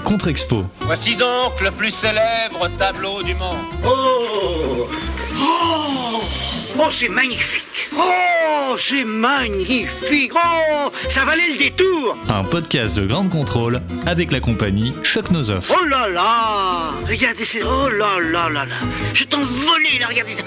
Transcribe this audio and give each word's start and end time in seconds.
la 0.00 0.08
Contre-Expo. 0.08 0.64
Voici 0.82 1.16
donc 1.16 1.60
le 1.60 1.70
plus 1.70 1.90
célèbre 1.90 2.68
tableau 2.78 3.22
du 3.22 3.34
monde. 3.34 3.56
Oh. 3.84 4.88
Oh, 5.38 6.20
oh 6.78 6.90
c'est 6.90 7.08
magnifique. 7.08 7.88
Oh, 7.96 8.76
c'est 8.78 9.04
magnifique. 9.04 10.32
Oh, 10.34 10.90
ça 11.08 11.24
valait 11.24 11.48
le 11.52 11.58
détour. 11.58 12.16
Un 12.28 12.44
podcast 12.44 12.96
de 12.96 13.06
Grande 13.06 13.30
Contrôle 13.30 13.80
avec 14.06 14.32
la 14.32 14.40
compagnie 14.40 14.94
Choc 15.02 15.30
Nozoff. 15.30 15.70
Oh 15.70 15.84
là 15.84 16.08
là. 16.08 16.92
Regardez, 17.08 17.44
c'est... 17.44 17.62
Oh 17.62 17.88
là 17.88 18.20
là 18.20 18.48
là 18.48 18.64
là. 18.64 18.76
Je 19.14 19.24
t'envolais 19.24 19.98
là, 19.98 20.06
regardez 20.08 20.32
ça. 20.32 20.44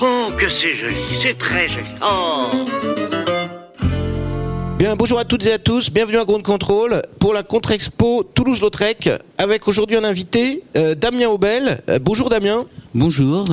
Oh, 0.00 0.30
que 0.36 0.48
c'est 0.48 0.74
joli, 0.74 0.96
c'est 1.18 1.38
très 1.38 1.68
joli. 1.68 1.86
Oh 2.02 2.66
Bien, 4.78 4.94
bonjour 4.94 5.18
à 5.18 5.24
toutes 5.24 5.46
et 5.46 5.52
à 5.54 5.58
tous, 5.58 5.90
bienvenue 5.90 6.18
à 6.18 6.26
Grande 6.26 6.42
Contrôle 6.42 7.00
pour 7.18 7.32
la 7.32 7.42
Contre-Expo 7.42 8.24
Toulouse-Lautrec 8.34 9.08
avec 9.38 9.68
aujourd'hui 9.68 9.96
un 9.96 10.04
invité, 10.04 10.64
euh, 10.76 10.94
Damien 10.94 11.28
Aubel. 11.28 11.80
Euh, 11.88 11.98
bonjour 11.98 12.28
Damien. 12.28 12.66
Bonjour. 12.94 13.46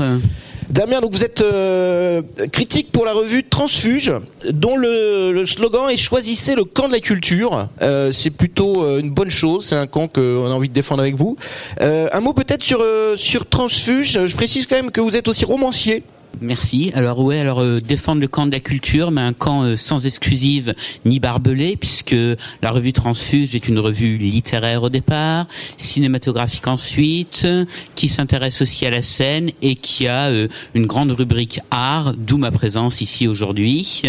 Damien, 0.69 0.99
donc 0.99 1.13
vous 1.13 1.23
êtes 1.23 1.39
euh, 1.39 2.21
critique 2.51 2.91
pour 2.91 3.05
la 3.05 3.13
revue 3.13 3.45
Transfuge, 3.45 4.11
dont 4.51 4.75
le, 4.75 5.31
le 5.31 5.45
slogan 5.45 5.89
est 5.89 5.95
Choisissez 5.95 6.55
le 6.55 6.65
camp 6.65 6.89
de 6.89 6.93
la 6.93 6.99
culture. 6.99 7.69
C'est 8.11 8.31
plutôt 8.31 8.99
une 8.99 9.11
bonne 9.11 9.31
chose, 9.31 9.65
c'est 9.65 9.77
un 9.77 9.87
camp 9.87 10.09
qu'on 10.09 10.45
a 10.47 10.53
envie 10.53 10.67
de 10.67 10.73
défendre 10.73 11.03
avec 11.03 11.15
vous. 11.15 11.37
Un 11.79 12.19
mot 12.19 12.33
peut-être 12.33 12.63
sur, 12.63 12.83
sur 13.15 13.47
Transfuge, 13.47 14.27
je 14.27 14.35
précise 14.35 14.67
quand 14.67 14.75
même 14.75 14.91
que 14.91 14.99
vous 14.99 15.15
êtes 15.15 15.29
aussi 15.29 15.45
romancier. 15.45 16.03
Merci. 16.41 16.91
Alors 16.95 17.19
ouais, 17.19 17.39
alors 17.39 17.61
euh, 17.61 17.79
défendre 17.79 18.21
le 18.21 18.27
camp 18.27 18.45
de 18.45 18.51
la 18.51 18.59
culture, 18.59 19.11
mais 19.11 19.21
un 19.21 19.33
camp 19.33 19.63
euh, 19.63 19.75
sans 19.75 20.05
exclusive 20.05 20.73
ni 21.05 21.19
barbelé, 21.19 21.77
puisque 21.77 22.15
la 22.61 22.71
revue 22.71 22.91
Transfuge 22.91 23.55
est 23.55 23.67
une 23.67 23.79
revue 23.79 24.17
littéraire 24.17 24.83
au 24.83 24.89
départ, 24.89 25.45
cinématographique 25.77 26.67
ensuite, 26.67 27.47
qui 27.95 28.07
s'intéresse 28.07 28.61
aussi 28.61 28.85
à 28.85 28.89
la 28.89 29.01
scène 29.01 29.49
et 29.61 29.75
qui 29.75 30.07
a 30.07 30.29
euh, 30.29 30.47
une 30.73 30.85
grande 30.85 31.11
rubrique 31.11 31.59
art, 31.71 32.13
d'où 32.17 32.37
ma 32.37 32.51
présence 32.51 33.01
ici 33.01 33.27
aujourd'hui. 33.27 34.01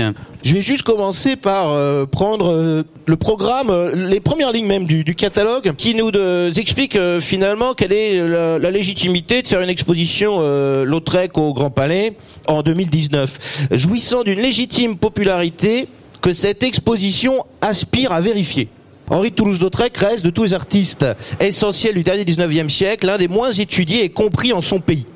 Je 0.44 0.52
vais 0.52 0.60
juste 0.60 0.82
commencer 0.82 1.36
par 1.36 1.70
euh, 1.70 2.04
prendre 2.04 2.52
euh, 2.52 2.82
le 3.06 3.16
programme, 3.16 3.70
euh, 3.70 3.94
les 3.94 4.20
premières 4.20 4.52
lignes 4.52 4.66
même 4.66 4.84
du, 4.84 5.02
du 5.02 5.14
catalogue, 5.14 5.72
qui 5.74 5.94
nous 5.94 6.10
explique 6.58 6.98
finalement 7.20 7.72
quelle 7.72 7.94
est 7.94 8.28
la, 8.28 8.58
la 8.58 8.70
légitimité 8.70 9.40
de 9.40 9.46
faire 9.46 9.62
une 9.62 9.70
exposition 9.70 10.40
Lautrec 10.84 11.38
au 11.38 11.54
Grand 11.54 11.70
Palais 11.70 12.13
en 12.48 12.62
2019, 12.62 13.68
jouissant 13.72 14.22
d'une 14.22 14.40
légitime 14.40 14.96
popularité 14.96 15.88
que 16.20 16.32
cette 16.32 16.62
exposition 16.62 17.44
aspire 17.60 18.12
à 18.12 18.20
vérifier. 18.20 18.68
Henri 19.10 19.32
Toulouse-Lautrec 19.32 19.96
reste 19.98 20.24
de 20.24 20.30
tous 20.30 20.44
les 20.44 20.54
artistes 20.54 21.04
essentiels 21.40 21.94
du 21.94 22.02
dernier 22.02 22.24
19e 22.24 22.70
siècle 22.70 23.06
l'un 23.06 23.18
des 23.18 23.28
moins 23.28 23.52
étudiés 23.52 24.04
et 24.04 24.08
compris 24.08 24.52
en 24.52 24.62
son 24.62 24.80
pays. 24.80 25.06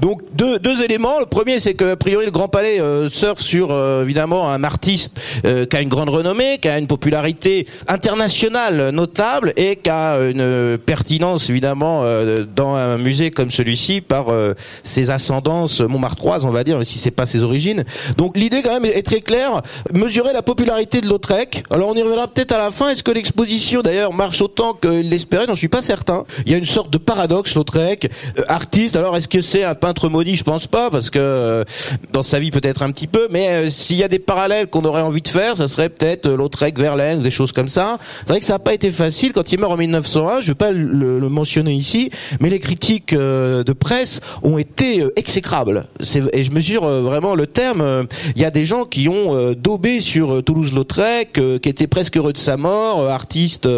Donc 0.00 0.20
deux, 0.34 0.58
deux 0.58 0.82
éléments. 0.82 1.18
Le 1.20 1.26
premier, 1.26 1.60
c'est 1.60 1.74
que 1.74 1.92
a 1.92 1.96
priori 1.96 2.24
le 2.24 2.30
Grand 2.30 2.48
Palais 2.48 2.80
euh, 2.80 3.08
surfe 3.08 3.40
sur 3.40 3.68
euh, 3.70 4.02
évidemment 4.02 4.50
un 4.50 4.64
artiste 4.64 5.12
euh, 5.44 5.66
qui 5.66 5.76
a 5.76 5.80
une 5.80 5.88
grande 5.88 6.10
renommée, 6.10 6.58
qui 6.58 6.68
a 6.68 6.78
une 6.78 6.86
popularité 6.86 7.66
internationale 7.88 8.90
notable 8.90 9.52
et 9.56 9.76
qui 9.76 9.90
a 9.90 10.18
une 10.18 10.78
pertinence 10.78 11.50
évidemment 11.50 12.02
euh, 12.04 12.44
dans 12.44 12.74
un 12.74 12.98
musée 12.98 13.30
comme 13.30 13.50
celui-ci 13.50 14.00
par 14.00 14.30
euh, 14.30 14.54
ses 14.82 15.10
ascendances 15.10 15.80
montmartroises, 15.80 16.44
on 16.44 16.50
va 16.50 16.64
dire, 16.64 16.84
si 16.84 16.98
c'est 16.98 17.10
pas 17.10 17.26
ses 17.26 17.42
origines. 17.42 17.84
Donc 18.16 18.36
l'idée 18.36 18.62
quand 18.62 18.72
même 18.72 18.84
est 18.84 19.02
très 19.02 19.20
claire 19.20 19.62
mesurer 19.92 20.32
la 20.32 20.42
popularité 20.42 21.00
de 21.00 21.08
Lautrec. 21.08 21.64
Alors 21.70 21.90
on 21.90 21.94
y 21.94 22.02
reviendra 22.02 22.28
peut-être 22.28 22.52
à 22.52 22.58
la 22.58 22.70
fin. 22.70 22.90
Est-ce 22.90 23.02
que 23.02 23.10
l'exposition 23.10 23.82
d'ailleurs 23.82 24.12
marche 24.12 24.40
autant 24.40 24.74
qu'il 24.74 25.08
l'espérait? 25.10 25.46
J'en 25.46 25.54
suis 25.54 25.68
pas 25.68 25.82
certain. 25.82 26.24
Il 26.46 26.52
y 26.52 26.54
a 26.54 26.58
une 26.58 26.64
sorte 26.64 26.90
de 26.90 26.98
paradoxe 26.98 27.54
Lautrec, 27.54 28.10
euh, 28.38 28.42
artiste. 28.48 28.96
Alors 28.96 29.16
est-ce 29.16 29.28
que 29.28 29.40
c'est 29.40 29.64
un 29.64 29.73
peintre 29.74 30.08
maudit 30.08 30.36
Je 30.36 30.44
pense 30.44 30.66
pas, 30.66 30.90
parce 30.90 31.10
que 31.10 31.18
euh, 31.18 31.64
dans 32.12 32.22
sa 32.22 32.38
vie 32.38 32.50
peut-être 32.50 32.82
un 32.82 32.90
petit 32.90 33.06
peu. 33.06 33.28
Mais 33.30 33.48
euh, 33.48 33.70
s'il 33.70 33.96
y 33.96 34.02
a 34.02 34.08
des 34.08 34.18
parallèles 34.18 34.66
qu'on 34.66 34.84
aurait 34.84 35.02
envie 35.02 35.22
de 35.22 35.28
faire, 35.28 35.56
ça 35.56 35.68
serait 35.68 35.88
peut-être 35.88 36.26
euh, 36.26 36.36
Lautrec, 36.36 36.78
Verlaine, 36.78 37.20
ou 37.20 37.22
des 37.22 37.30
choses 37.30 37.52
comme 37.52 37.68
ça. 37.68 37.98
C'est 38.20 38.28
vrai 38.28 38.40
que 38.40 38.46
ça 38.46 38.54
n'a 38.54 38.58
pas 38.58 38.74
été 38.74 38.90
facile 38.90 39.32
quand 39.32 39.52
il 39.52 39.58
meurt 39.58 39.72
en 39.72 39.76
1901. 39.76 40.40
Je 40.40 40.48
vais 40.48 40.54
pas 40.54 40.70
le, 40.70 41.18
le 41.18 41.28
mentionner 41.28 41.74
ici, 41.74 42.10
mais 42.40 42.50
les 42.50 42.58
critiques 42.58 43.14
de 43.14 43.72
presse 43.72 44.20
ont 44.42 44.58
été 44.58 45.04
exécrables. 45.16 45.86
Et 46.32 46.42
je 46.42 46.50
mesure 46.50 46.84
vraiment 46.84 47.34
le 47.34 47.46
terme. 47.46 48.06
Il 48.36 48.42
y 48.42 48.44
a 48.44 48.50
des 48.50 48.64
gens 48.64 48.84
qui 48.84 49.08
ont 49.08 49.52
daubé 49.52 50.00
sur 50.00 50.42
Toulouse-Lautrec, 50.44 51.40
qui 51.60 51.68
étaient 51.68 51.86
presque 51.86 52.16
heureux 52.16 52.32
de 52.32 52.38
sa 52.38 52.56
mort, 52.56 53.08
artiste 53.08 53.68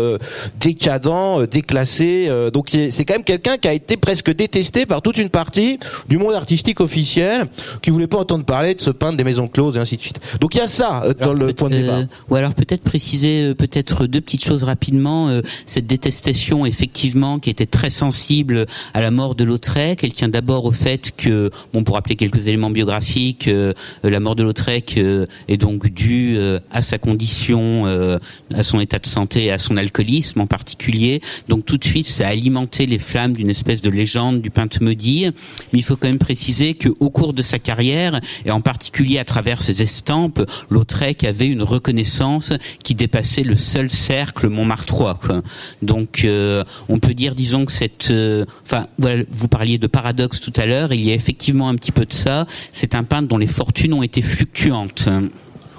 décadent, 0.60 1.48
déclassé. 1.50 2.28
donc 2.52 2.68
c'est 2.68 3.04
quand 3.04 3.14
même 3.14 3.24
quelqu'un 3.24 3.56
qui 3.56 3.68
a 3.68 3.72
été 3.72 3.96
presque 3.96 4.30
détesté 4.34 4.86
par 4.86 5.02
toute 5.02 5.18
une 5.18 5.30
partie 5.30 5.78
du 6.08 6.18
monde 6.18 6.34
artistique 6.34 6.80
officiel, 6.80 7.48
qui 7.82 7.90
voulait 7.90 8.06
pas 8.06 8.18
entendre 8.18 8.44
parler 8.44 8.74
de 8.74 8.80
ce 8.80 8.90
peintre 8.90 9.16
des 9.16 9.24
maisons 9.24 9.48
closes 9.48 9.76
et 9.76 9.80
ainsi 9.80 9.96
de 9.96 10.02
suite. 10.02 10.20
Donc 10.40 10.54
il 10.54 10.58
y 10.58 10.60
a 10.60 10.66
ça 10.66 11.02
euh, 11.04 11.14
dans 11.14 11.30
Alors, 11.30 11.34
le 11.34 11.52
point 11.52 11.70
de 11.70 11.76
débat. 11.76 11.98
euh, 11.98 12.06
ou 12.30 12.34
alors 12.36 12.54
peut-être 12.54 12.82
préciser 12.82 13.42
euh, 13.48 13.54
peut-être 13.54 14.06
deux 14.06 14.20
petites 14.20 14.44
choses 14.44 14.64
rapidement. 14.64 15.28
Euh, 15.28 15.40
cette 15.66 15.86
détestation, 15.86 16.66
effectivement, 16.66 17.38
qui 17.38 17.50
était 17.50 17.66
très 17.66 17.90
sensible 17.90 18.66
à 18.94 19.00
la 19.00 19.10
mort 19.10 19.34
de 19.34 19.44
Lautrec, 19.44 20.02
elle 20.02 20.12
tient 20.12 20.28
d'abord 20.28 20.64
au 20.64 20.72
fait 20.72 21.12
que, 21.16 21.50
bon, 21.72 21.84
pour 21.84 21.94
rappeler 21.94 22.16
quelques 22.16 22.46
éléments 22.46 22.70
biographiques, 22.70 23.48
la 24.02 24.20
mort 24.20 24.36
de 24.36 24.42
Lautrec 24.42 24.94
euh, 24.98 25.26
est 25.48 25.56
donc 25.56 25.88
due 25.88 26.36
euh, 26.38 26.58
à 26.70 26.82
sa 26.82 26.98
condition, 26.98 27.86
euh, 27.86 28.18
à 28.54 28.62
son 28.62 28.80
état 28.80 28.98
de 28.98 29.06
santé 29.06 29.50
à 29.50 29.58
son 29.58 29.76
alcoolisme 29.76 30.40
en 30.40 30.46
particulier. 30.46 31.20
Donc 31.48 31.64
tout 31.64 31.78
de 31.78 31.84
suite, 31.84 32.06
ça 32.06 32.26
a 32.26 32.30
alimenté 32.30 32.86
les 32.86 32.98
flammes 32.98 33.32
d'une 33.32 33.50
espèce 33.50 33.80
de 33.80 33.90
légende 33.90 34.40
du 34.40 34.50
peintre 34.50 34.82
maudit. 34.82 35.30
Mais 35.72 35.78
il 35.78 35.82
faut 35.82 35.96
quand 35.96 36.08
même 36.08 36.18
préciser 36.18 36.74
que 36.74 36.88
au 37.00 37.10
cours 37.10 37.32
de 37.32 37.42
sa 37.42 37.58
carrière, 37.58 38.20
et 38.44 38.50
en 38.50 38.60
particulier 38.60 39.18
à 39.18 39.24
travers 39.24 39.62
ses 39.62 39.82
estampes, 39.82 40.40
Lautrec 40.70 41.24
avait 41.24 41.48
une 41.48 41.62
reconnaissance 41.62 42.52
qui 42.82 42.94
dépassait 42.94 43.42
le 43.42 43.56
seul 43.56 43.90
cercle 43.90 44.48
montmartrois. 44.48 45.18
Donc 45.82 46.22
euh, 46.24 46.64
on 46.88 46.98
peut 46.98 47.14
dire, 47.14 47.34
disons 47.34 47.64
que 47.64 47.72
cette, 47.72 48.10
euh, 48.10 48.44
enfin, 48.64 48.86
voilà, 48.98 49.24
vous 49.30 49.48
parliez 49.48 49.78
de 49.78 49.86
paradoxe 49.86 50.40
tout 50.40 50.52
à 50.56 50.66
l'heure. 50.66 50.92
Il 50.92 51.04
y 51.04 51.10
a 51.10 51.14
effectivement 51.14 51.68
un 51.68 51.74
petit 51.74 51.92
peu 51.92 52.04
de 52.04 52.14
ça. 52.14 52.46
C'est 52.72 52.94
un 52.94 53.04
peintre 53.04 53.28
dont 53.28 53.38
les 53.38 53.46
fortunes 53.46 53.92
ont 53.92 54.02
été 54.02 54.22
fluctuantes. 54.22 55.08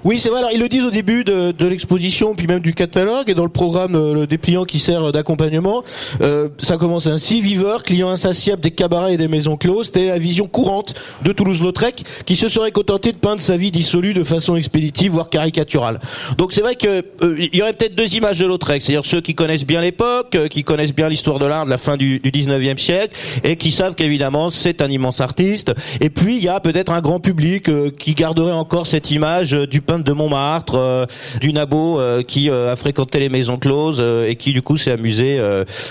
Oui, 0.07 0.19
c'est 0.19 0.29
vrai. 0.29 0.39
Alors, 0.39 0.51
ils 0.53 0.59
le 0.61 0.69
disent 0.69 0.85
au 0.85 0.89
début 0.89 1.25
de, 1.25 1.51
de 1.51 1.67
l'exposition, 1.67 2.33
puis 2.33 2.47
même 2.47 2.61
du 2.61 2.73
catalogue, 2.73 3.29
et 3.29 3.33
dans 3.33 3.43
le 3.43 3.49
programme 3.49 3.93
euh, 3.95 4.13
le 4.13 4.25
dépliant 4.25 4.63
qui 4.63 4.79
sert 4.79 5.11
d'accompagnement. 5.11 5.83
Euh, 6.21 6.47
ça 6.59 6.77
commence 6.77 7.07
ainsi 7.07 7.41
viveur, 7.41 7.83
client 7.83 8.07
insatiable 8.07 8.61
des 8.61 8.71
cabarets 8.71 9.15
et 9.15 9.17
des 9.17 9.27
maisons 9.27 9.57
closes. 9.57 9.91
Est 9.95 10.05
la 10.05 10.17
vision 10.17 10.47
courante 10.47 10.93
de 11.23 11.33
Toulouse-Lautrec, 11.33 12.05
qui 12.25 12.37
se 12.37 12.47
serait 12.47 12.71
contenté 12.71 13.11
de 13.11 13.17
peindre 13.17 13.41
sa 13.41 13.57
vie 13.57 13.69
dissolue 13.69 14.13
de 14.13 14.23
façon 14.23 14.55
expéditive, 14.55 15.11
voire 15.11 15.29
caricaturale. 15.29 15.99
Donc, 16.37 16.53
c'est 16.53 16.61
vrai 16.61 16.75
que 16.75 17.03
euh, 17.21 17.49
y 17.51 17.61
aurait 17.61 17.73
peut-être 17.73 17.95
deux 17.95 18.15
images 18.15 18.39
de 18.39 18.45
Lautrec, 18.45 18.81
c'est-à-dire 18.81 19.03
ceux 19.03 19.19
qui 19.19 19.35
connaissent 19.35 19.65
bien 19.65 19.81
l'époque, 19.81 20.35
euh, 20.35 20.47
qui 20.47 20.63
connaissent 20.63 20.95
bien 20.95 21.09
l'histoire 21.09 21.37
de 21.37 21.47
l'art 21.47 21.65
de 21.65 21.69
la 21.69 21.77
fin 21.77 21.97
du, 21.97 22.21
du 22.21 22.31
19e 22.31 22.77
siècle, 22.77 23.13
et 23.43 23.57
qui 23.57 23.71
savent 23.71 23.95
qu'évidemment 23.95 24.51
c'est 24.51 24.81
un 24.81 24.89
immense 24.89 25.19
artiste. 25.19 25.73
Et 25.99 26.09
puis, 26.09 26.37
il 26.37 26.43
y 26.45 26.47
a 26.47 26.61
peut-être 26.61 26.93
un 26.93 27.01
grand 27.01 27.19
public 27.19 27.67
euh, 27.67 27.89
qui 27.89 28.13
garderait 28.13 28.53
encore 28.53 28.87
cette 28.87 29.11
image 29.11 29.53
euh, 29.53 29.67
du 29.67 29.81
peintre 29.81 29.96
de 30.03 30.11
Montmartre, 30.13 30.75
euh, 30.75 31.05
du 31.41 31.53
nabo 31.53 31.99
euh, 31.99 32.23
qui 32.23 32.49
euh, 32.49 32.71
a 32.71 32.75
fréquenté 32.75 33.19
les 33.19 33.29
maisons 33.29 33.57
closes 33.57 34.03
et 34.27 34.35
qui 34.35 34.53
du 34.53 34.61
coup 34.61 34.77
s'est 34.77 34.91
amusé 34.91 35.39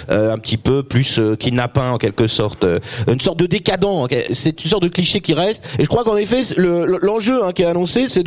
un 0.08 0.38
petit 0.38 0.56
peu 0.56 0.82
plus 0.82 1.20
pas 1.68 1.90
en 1.90 1.98
quelque 1.98 2.26
sorte 2.26 2.64
une 3.10 3.20
sorte 3.20 3.38
de 3.38 3.46
décadent. 3.46 4.04
ok. 4.04 4.16
C'est 4.32 4.62
une 4.62 4.70
sorte 4.70 4.82
de 4.82 4.88
cliché 4.88 5.20
qui 5.20 5.34
reste. 5.34 5.64
Et 5.78 5.82
je 5.84 5.88
crois 5.88 6.04
qu'en 6.04 6.16
effet, 6.16 6.40
le- 6.56 6.86
le- 6.86 6.98
l'enjeu 7.02 7.44
hein, 7.44 7.52
qui 7.52 7.62
est 7.62 7.66
annoncé, 7.66 8.08
c'est 8.08 8.22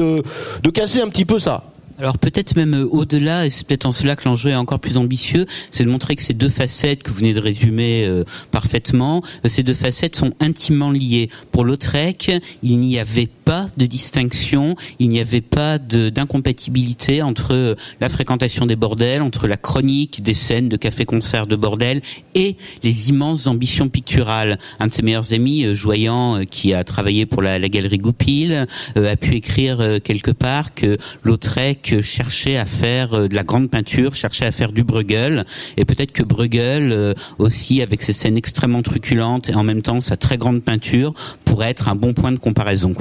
de 0.64 0.70
casser 0.70 1.02
un 1.02 1.10
petit 1.10 1.26
peu 1.26 1.40
ça. 1.40 1.64
Alors 2.00 2.18
peut-être 2.18 2.56
même 2.56 2.76
euh, 2.76 2.88
au-delà, 2.90 3.46
et 3.46 3.50
c'est 3.50 3.68
peut-être 3.68 3.86
en 3.86 3.92
cela 3.92 4.16
que 4.16 4.24
l'enjeu 4.24 4.52
est 4.52 4.56
encore 4.56 4.80
plus 4.80 4.96
ambitieux, 4.96 5.46
c'est 5.70 5.84
de 5.84 5.90
montrer 5.90 6.16
que 6.16 6.22
ces 6.22 6.34
deux 6.34 6.48
facettes 6.48 7.04
que 7.04 7.10
vous 7.10 7.18
venez 7.18 7.34
de 7.34 7.42
résumer 7.42 8.06
euh, 8.08 8.24
parfaitement, 8.52 9.22
euh, 9.46 9.50
ces 9.50 9.64
deux 9.64 9.74
facettes 9.74 10.16
sont 10.16 10.32
intimement 10.40 10.92
liées. 10.92 11.30
Pour 11.52 11.66
Lautrec, 11.66 12.32
il 12.64 12.80
n'y 12.80 12.98
avait 12.98 13.28
pas 13.28 13.68
de 13.76 13.86
distinction, 13.86 14.76
il 15.00 15.10
n'y 15.10 15.20
avait 15.20 15.42
pas 15.42 15.78
d'incompatibilité 15.78 17.22
entre 17.22 17.54
euh, 17.54 17.76
la 18.00 18.08
fréquentation 18.08 18.66
des 18.66 18.78
bordels, 18.78 19.22
entre 19.22 19.48
la 19.48 19.58
chronique 19.58 20.24
des 20.24 20.34
scènes 20.34 20.70
de 20.70 20.78
café-concert 20.78 21.48
de 21.48 21.58
bordel 21.58 22.00
et 22.34 22.56
les 22.84 23.10
immenses 23.10 23.48
ambitions 23.48 23.90
picturales. 23.90 24.58
Un 24.80 24.88
de 24.88 24.94
ses 24.94 25.02
meilleurs 25.02 25.34
amis, 25.34 25.76
Joyant, 25.76 26.46
qui 26.50 26.74
a 26.74 26.84
travaillé 26.86 27.26
pour 27.26 27.42
la, 27.42 27.60
la 27.60 27.68
galerie 27.68 27.98
Goupil, 27.98 28.68
euh, 28.98 29.12
a 29.12 29.16
pu 29.16 29.36
écrire 29.36 29.82
euh, 29.82 30.00
quelque 30.00 30.32
part 30.32 30.74
que 30.74 30.98
Lautrec 31.24 31.89
euh, 31.94 32.02
cherchait 32.02 32.58
à 32.58 32.66
faire 32.66 33.14
euh, 33.14 33.28
de 33.28 33.36
la 33.36 33.44
grande 33.44 33.70
peinture, 33.70 34.16
cherchait 34.16 34.46
à 34.46 34.52
faire 34.52 34.72
du 34.72 34.84
Bruegel, 34.84 35.46
et 35.78 35.86
peut-être 35.86 36.12
que 36.12 36.24
Bruegel 36.24 36.92
euh, 36.92 37.14
aussi, 37.38 37.82
avec 37.82 38.02
ses 38.02 38.14
scènes 38.14 38.38
extrêmement 38.38 38.82
truculentes 38.82 39.50
et 39.50 39.56
en 39.56 39.64
même 39.64 39.82
temps 39.82 40.02
sa 40.02 40.18
très 40.18 40.38
grande 40.38 40.62
peinture, 40.62 41.14
pourrait 41.46 41.70
être 41.70 41.90
un 41.90 41.96
bon 41.96 42.14
point 42.14 42.32
de 42.32 42.38
comparaison. 42.38 42.94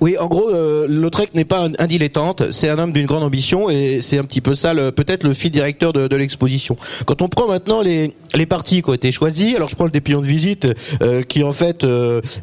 Oui, 0.00 0.16
en 0.16 0.28
gros, 0.28 0.48
euh, 0.48 0.86
Lautrec 0.88 1.34
n'est 1.34 1.44
pas 1.44 1.68
un, 1.78 1.86
dilettante, 1.86 2.52
c'est 2.52 2.68
un 2.68 2.78
homme 2.78 2.92
d'une 2.92 3.06
grande 3.06 3.24
ambition 3.24 3.68
et 3.68 4.00
c'est 4.00 4.18
un 4.18 4.24
petit 4.24 4.40
peu 4.40 4.54
ça, 4.54 4.72
peut-être 4.92 5.24
le 5.24 5.34
fil 5.34 5.50
directeur 5.50 5.92
de, 5.92 6.16
l'exposition. 6.16 6.76
Quand 7.04 7.20
on 7.20 7.28
prend 7.28 7.48
maintenant 7.48 7.82
les, 7.82 8.14
les 8.34 8.46
parties 8.46 8.80
qui 8.80 8.90
ont 8.90 8.94
été 8.94 9.10
choisies, 9.10 9.56
alors 9.56 9.68
je 9.68 9.74
prends 9.74 9.86
le 9.86 9.90
dépliant 9.90 10.20
de 10.20 10.26
visite 10.26 10.68
qui 11.28 11.42
en 11.42 11.52
fait 11.52 11.84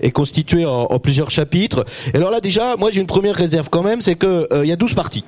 est 0.02 0.12
constitué 0.12 0.66
en, 0.66 0.84
en 0.84 1.00
plusieurs 1.00 1.32
chapitres. 1.32 1.86
Et 2.14 2.18
alors 2.18 2.32
là 2.32 2.42
déjà, 2.42 2.76
moi 2.76 2.92
j'ai 2.92 3.00
une 3.00 3.08
première 3.08 3.36
réserve 3.36 3.70
quand 3.70 3.84
même, 3.84 4.02
c'est 4.02 4.16
que 4.16 4.48
il 4.62 4.68
y 4.68 4.74
a 4.74 4.78
12 4.78 4.94
parties. 4.94 5.24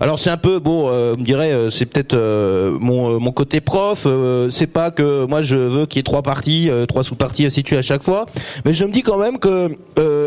Alors 0.00 0.18
c'est 0.18 0.30
un 0.30 0.36
peu 0.36 0.58
bon, 0.58 0.88
euh, 0.88 1.14
me 1.16 1.22
dirait 1.22 1.52
euh, 1.52 1.70
c'est 1.70 1.86
peut-être 1.86 2.14
euh, 2.14 2.76
mon, 2.80 3.14
euh, 3.14 3.18
mon 3.18 3.30
côté 3.32 3.60
prof. 3.60 4.04
euh, 4.06 4.50
c'est 4.50 4.66
pas 4.66 4.90
que 4.90 5.26
moi 5.26 5.42
je 5.42 5.56
veux 5.56 5.86
qu'il 5.86 5.98
y 5.98 6.00
ait 6.00 6.02
trois 6.02 6.22
parties, 6.22 6.70
euh, 6.70 6.86
trois 6.86 7.04
sous-parties 7.04 7.50
situées 7.50 7.78
à 7.78 7.82
chaque 7.82 8.02
fois, 8.02 8.26
mais 8.64 8.74
je 8.74 8.84
me 8.84 8.90
dis 8.92 9.02
quand 9.02 9.16
même 9.18 9.38
que 9.38 9.76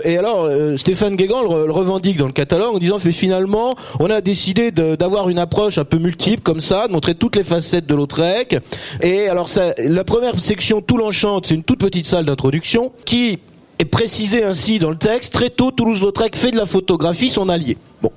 et 0.05 0.17
alors 0.17 0.49
Stéphane 0.77 1.15
Guégan 1.15 1.41
le, 1.43 1.65
le 1.65 1.71
revendique 1.71 2.17
dans 2.17 2.27
le 2.27 2.31
catalogue 2.31 2.75
en 2.75 2.79
disant 2.79 2.99
que 2.99 3.11
finalement 3.11 3.75
on 3.99 4.09
a 4.09 4.21
décidé 4.21 4.71
d'avoir 4.71 5.29
une 5.29 5.39
approche 5.39 5.77
un 5.77 5.85
peu 5.85 5.97
multiple 5.97 6.41
comme 6.41 6.61
ça, 6.61 6.87
de 6.87 6.93
montrer 6.93 7.15
toutes 7.15 7.35
les 7.35 7.43
facettes 7.43 7.85
de 7.87 7.95
Lautrec. 7.95 8.57
Et 9.01 9.27
alors 9.27 9.49
ça, 9.49 9.73
la 9.77 10.03
première 10.03 10.39
section 10.39 10.81
tout 10.81 10.97
l'enchante, 10.97 11.47
c'est 11.47 11.55
une 11.55 11.63
toute 11.63 11.79
petite 11.79 12.05
salle 12.05 12.25
d'introduction 12.25 12.91
qui 13.05 13.39
est 13.79 13.85
précisée 13.85 14.43
ainsi 14.43 14.79
dans 14.79 14.89
le 14.89 14.95
texte. 14.95 15.33
Très 15.33 15.49
tôt, 15.49 15.71
Toulouse-Lautrec 15.71 16.35
fait 16.35 16.51
de 16.51 16.57
la 16.57 16.65
photographie 16.65 17.29
son 17.29 17.49
allié. 17.49 17.77
Bon. 18.01 18.11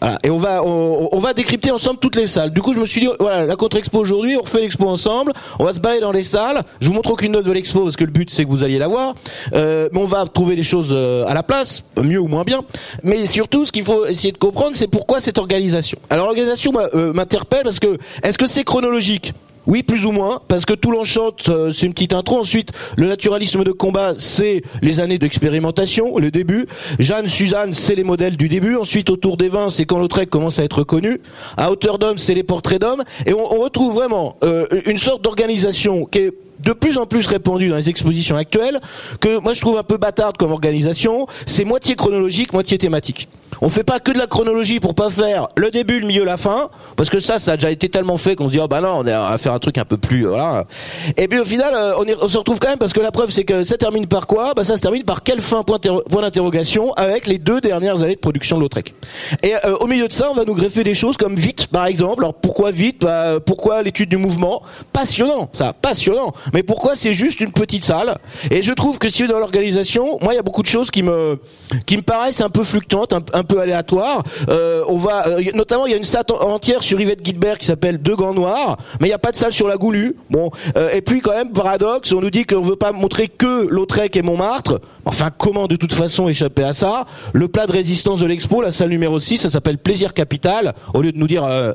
Voilà. 0.00 0.18
Et 0.22 0.30
on 0.30 0.38
va 0.38 0.64
on, 0.64 1.08
on 1.12 1.18
va 1.18 1.34
décrypter 1.34 1.70
ensemble 1.70 1.98
toutes 1.98 2.16
les 2.16 2.26
salles. 2.26 2.50
Du 2.50 2.62
coup, 2.62 2.74
je 2.74 2.80
me 2.80 2.86
suis 2.86 3.00
dit 3.00 3.08
voilà, 3.18 3.44
la 3.44 3.56
contre-expo 3.56 3.98
aujourd'hui, 3.98 4.36
on 4.36 4.42
refait 4.42 4.60
l'expo 4.60 4.86
ensemble. 4.88 5.32
On 5.58 5.64
va 5.64 5.72
se 5.72 5.80
balader 5.80 6.00
dans 6.00 6.12
les 6.12 6.22
salles. 6.22 6.62
Je 6.80 6.88
vous 6.88 6.94
montre 6.94 7.10
aucune 7.10 7.32
note 7.32 7.44
de 7.44 7.52
l'expo 7.52 7.82
parce 7.82 7.96
que 7.96 8.04
le 8.04 8.10
but 8.10 8.30
c'est 8.30 8.44
que 8.44 8.50
vous 8.50 8.62
alliez 8.62 8.78
la 8.78 8.88
voir. 8.88 9.14
Euh, 9.52 9.88
mais 9.92 10.00
on 10.00 10.04
va 10.04 10.24
trouver 10.26 10.56
des 10.56 10.62
choses 10.62 10.90
euh, 10.92 11.24
à 11.26 11.34
la 11.34 11.42
place, 11.42 11.84
mieux 12.02 12.20
ou 12.20 12.28
moins 12.28 12.44
bien. 12.44 12.60
Mais 13.02 13.26
surtout, 13.26 13.66
ce 13.66 13.72
qu'il 13.72 13.84
faut 13.84 14.06
essayer 14.06 14.32
de 14.32 14.38
comprendre, 14.38 14.74
c'est 14.74 14.88
pourquoi 14.88 15.20
cette 15.20 15.38
organisation. 15.38 15.98
Alors 16.08 16.26
l'organisation 16.26 16.72
euh, 16.94 17.12
m'interpelle 17.12 17.64
parce 17.64 17.80
que 17.80 17.98
est-ce 18.22 18.38
que 18.38 18.46
c'est 18.46 18.64
chronologique? 18.64 19.32
Oui, 19.66 19.82
plus 19.82 20.06
ou 20.06 20.10
moins, 20.10 20.40
parce 20.48 20.64
que 20.64 20.72
tout 20.72 20.90
l'enchante, 20.90 21.48
euh, 21.48 21.72
c'est 21.72 21.86
une 21.86 21.92
petite 21.92 22.14
intro. 22.14 22.38
Ensuite, 22.38 22.70
le 22.96 23.06
naturalisme 23.06 23.62
de 23.62 23.72
combat, 23.72 24.14
c'est 24.16 24.62
les 24.82 25.00
années 25.00 25.18
d'expérimentation, 25.18 26.16
le 26.18 26.30
début. 26.30 26.66
Jeanne, 26.98 27.28
Suzanne, 27.28 27.72
c'est 27.72 27.94
les 27.94 28.04
modèles 28.04 28.36
du 28.36 28.48
début. 28.48 28.76
Ensuite, 28.76 29.10
autour 29.10 29.36
des 29.36 29.48
vins, 29.48 29.70
c'est 29.70 29.84
quand 29.84 29.98
Lautrec 29.98 30.30
commence 30.30 30.58
à 30.58 30.64
être 30.64 30.82
connu. 30.82 31.20
À 31.56 31.70
hauteur 31.70 31.98
d'homme, 31.98 32.18
c'est 32.18 32.34
les 32.34 32.42
portraits 32.42 32.80
d'hommes. 32.80 33.04
Et 33.26 33.34
on, 33.34 33.54
on 33.54 33.60
retrouve 33.60 33.94
vraiment 33.94 34.36
euh, 34.42 34.66
une 34.86 34.98
sorte 34.98 35.22
d'organisation 35.22 36.06
qui 36.06 36.18
est 36.18 36.32
de 36.64 36.72
plus 36.72 36.98
en 36.98 37.06
plus 37.06 37.26
répandue 37.26 37.68
dans 37.68 37.76
les 37.76 37.88
expositions 37.88 38.36
actuelles, 38.36 38.80
que 39.20 39.38
moi 39.38 39.54
je 39.54 39.60
trouve 39.60 39.78
un 39.78 39.82
peu 39.82 39.96
bâtarde 39.96 40.36
comme 40.36 40.52
organisation. 40.52 41.26
C'est 41.46 41.64
moitié 41.64 41.96
chronologique, 41.96 42.52
moitié 42.52 42.78
thématique. 42.78 43.28
On 43.62 43.68
fait 43.68 43.84
pas 43.84 44.00
que 44.00 44.10
de 44.12 44.18
la 44.18 44.26
chronologie 44.26 44.80
pour 44.80 44.94
pas 44.94 45.10
faire 45.10 45.48
le 45.56 45.70
début, 45.70 46.00
le 46.00 46.06
milieu, 46.06 46.24
la 46.24 46.36
fin, 46.36 46.70
parce 46.96 47.10
que 47.10 47.20
ça, 47.20 47.38
ça 47.38 47.52
a 47.52 47.56
déjà 47.56 47.70
été 47.70 47.88
tellement 47.88 48.16
fait 48.16 48.36
qu'on 48.36 48.46
se 48.46 48.52
dit 48.52 48.60
oh 48.62 48.68
bah 48.68 48.80
non, 48.80 48.98
on 49.00 49.06
est 49.06 49.12
à 49.12 49.36
faire 49.38 49.52
un 49.52 49.58
truc 49.58 49.76
un 49.78 49.84
peu 49.84 49.96
plus 49.96 50.26
euh, 50.26 50.30
voilà. 50.30 50.64
Et 51.16 51.28
puis 51.28 51.38
au 51.38 51.44
final, 51.44 51.74
euh, 51.74 52.14
on, 52.22 52.28
se 52.28 52.38
retrouve 52.38 52.58
quand 52.58 52.68
même 52.68 52.78
parce 52.78 52.92
que 52.92 53.00
la 53.00 53.10
preuve 53.10 53.30
c'est 53.30 53.44
que 53.44 53.62
ça 53.62 53.76
termine 53.76 54.06
par 54.06 54.26
quoi? 54.26 54.54
Bah 54.54 54.64
ça 54.64 54.76
se 54.76 54.82
termine 54.82 55.04
par 55.04 55.22
quelle 55.22 55.40
fin? 55.40 55.62
Point, 55.62 55.78
terro- 55.78 56.02
point 56.08 56.22
d'interrogation 56.22 56.92
avec 56.94 57.26
les 57.26 57.38
deux 57.38 57.60
dernières 57.60 58.02
années 58.02 58.14
de 58.14 58.20
production 58.20 58.56
de 58.56 58.62
Lautrec. 58.62 58.94
Et 59.42 59.54
euh, 59.66 59.76
au 59.80 59.86
milieu 59.86 60.08
de 60.08 60.12
ça, 60.12 60.28
on 60.30 60.34
va 60.34 60.44
nous 60.44 60.54
greffer 60.54 60.82
des 60.84 60.94
choses 60.94 61.16
comme 61.16 61.36
vite, 61.36 61.66
par 61.66 61.86
exemple. 61.86 62.24
Alors 62.24 62.34
pourquoi 62.34 62.70
vite? 62.70 63.02
Bah, 63.02 63.40
Pourquoi 63.44 63.82
l'étude 63.82 64.08
du 64.08 64.16
mouvement? 64.16 64.62
Passionnant, 64.92 65.50
ça, 65.52 65.72
passionnant. 65.72 66.32
Mais 66.54 66.62
pourquoi 66.62 66.96
c'est 66.96 67.12
juste 67.12 67.40
une 67.40 67.52
petite 67.52 67.84
salle? 67.84 68.16
Et 68.50 68.62
je 68.62 68.72
trouve 68.72 68.98
que 68.98 69.08
si 69.08 69.26
dans 69.26 69.38
l'organisation, 69.38 70.18
moi 70.22 70.32
il 70.32 70.36
y 70.36 70.40
a 70.40 70.42
beaucoup 70.42 70.62
de 70.62 70.66
choses 70.66 70.90
qui 70.90 71.02
me 71.02 71.38
qui 71.86 71.96
me 71.96 72.02
paraissent 72.02 72.40
un 72.40 72.48
peu 72.48 72.62
fluctuantes, 72.64 73.12
un, 73.12 73.20
un 73.34 73.44
aléatoires. 73.58 74.22
Euh, 74.48 74.82
on 74.88 74.96
va 74.96 75.26
euh, 75.28 75.42
notamment 75.54 75.86
il 75.86 75.90
y 75.90 75.94
a 75.94 75.98
une 75.98 76.04
salle 76.04 76.24
en- 76.30 76.50
entière 76.50 76.82
sur 76.82 77.00
Yvette 77.00 77.22
Guilbert 77.22 77.58
qui 77.58 77.66
s'appelle 77.66 77.98
Deux 77.98 78.16
gants 78.16 78.34
noirs, 78.34 78.76
mais 79.00 79.06
il 79.06 79.10
n'y 79.10 79.14
a 79.14 79.18
pas 79.18 79.32
de 79.32 79.36
salle 79.36 79.52
sur 79.52 79.68
la 79.68 79.76
Goulue. 79.76 80.16
Bon, 80.28 80.50
euh, 80.76 80.90
et 80.90 81.00
puis 81.00 81.20
quand 81.20 81.32
même 81.32 81.52
paradoxe, 81.52 82.12
on 82.12 82.20
nous 82.20 82.30
dit 82.30 82.44
qu'on 82.44 82.60
veut 82.60 82.76
pas 82.76 82.92
montrer 82.92 83.28
que 83.28 83.66
Lautrec 83.68 84.16
et 84.16 84.22
Montmartre. 84.22 84.80
Enfin, 85.06 85.30
comment 85.36 85.66
de 85.66 85.76
toute 85.76 85.94
façon 85.94 86.28
échapper 86.28 86.62
à 86.62 86.72
ça? 86.72 87.06
Le 87.32 87.48
plat 87.48 87.66
de 87.66 87.72
résistance 87.72 88.20
de 88.20 88.26
l'expo, 88.26 88.60
la 88.62 88.70
salle 88.70 88.90
numéro 88.90 89.18
6, 89.18 89.38
ça 89.38 89.50
s'appelle 89.50 89.78
Plaisir 89.78 90.12
Capital, 90.14 90.74
au 90.94 91.00
lieu 91.00 91.10
de 91.12 91.18
nous 91.18 91.26
dire 91.26 91.44
euh, 91.44 91.72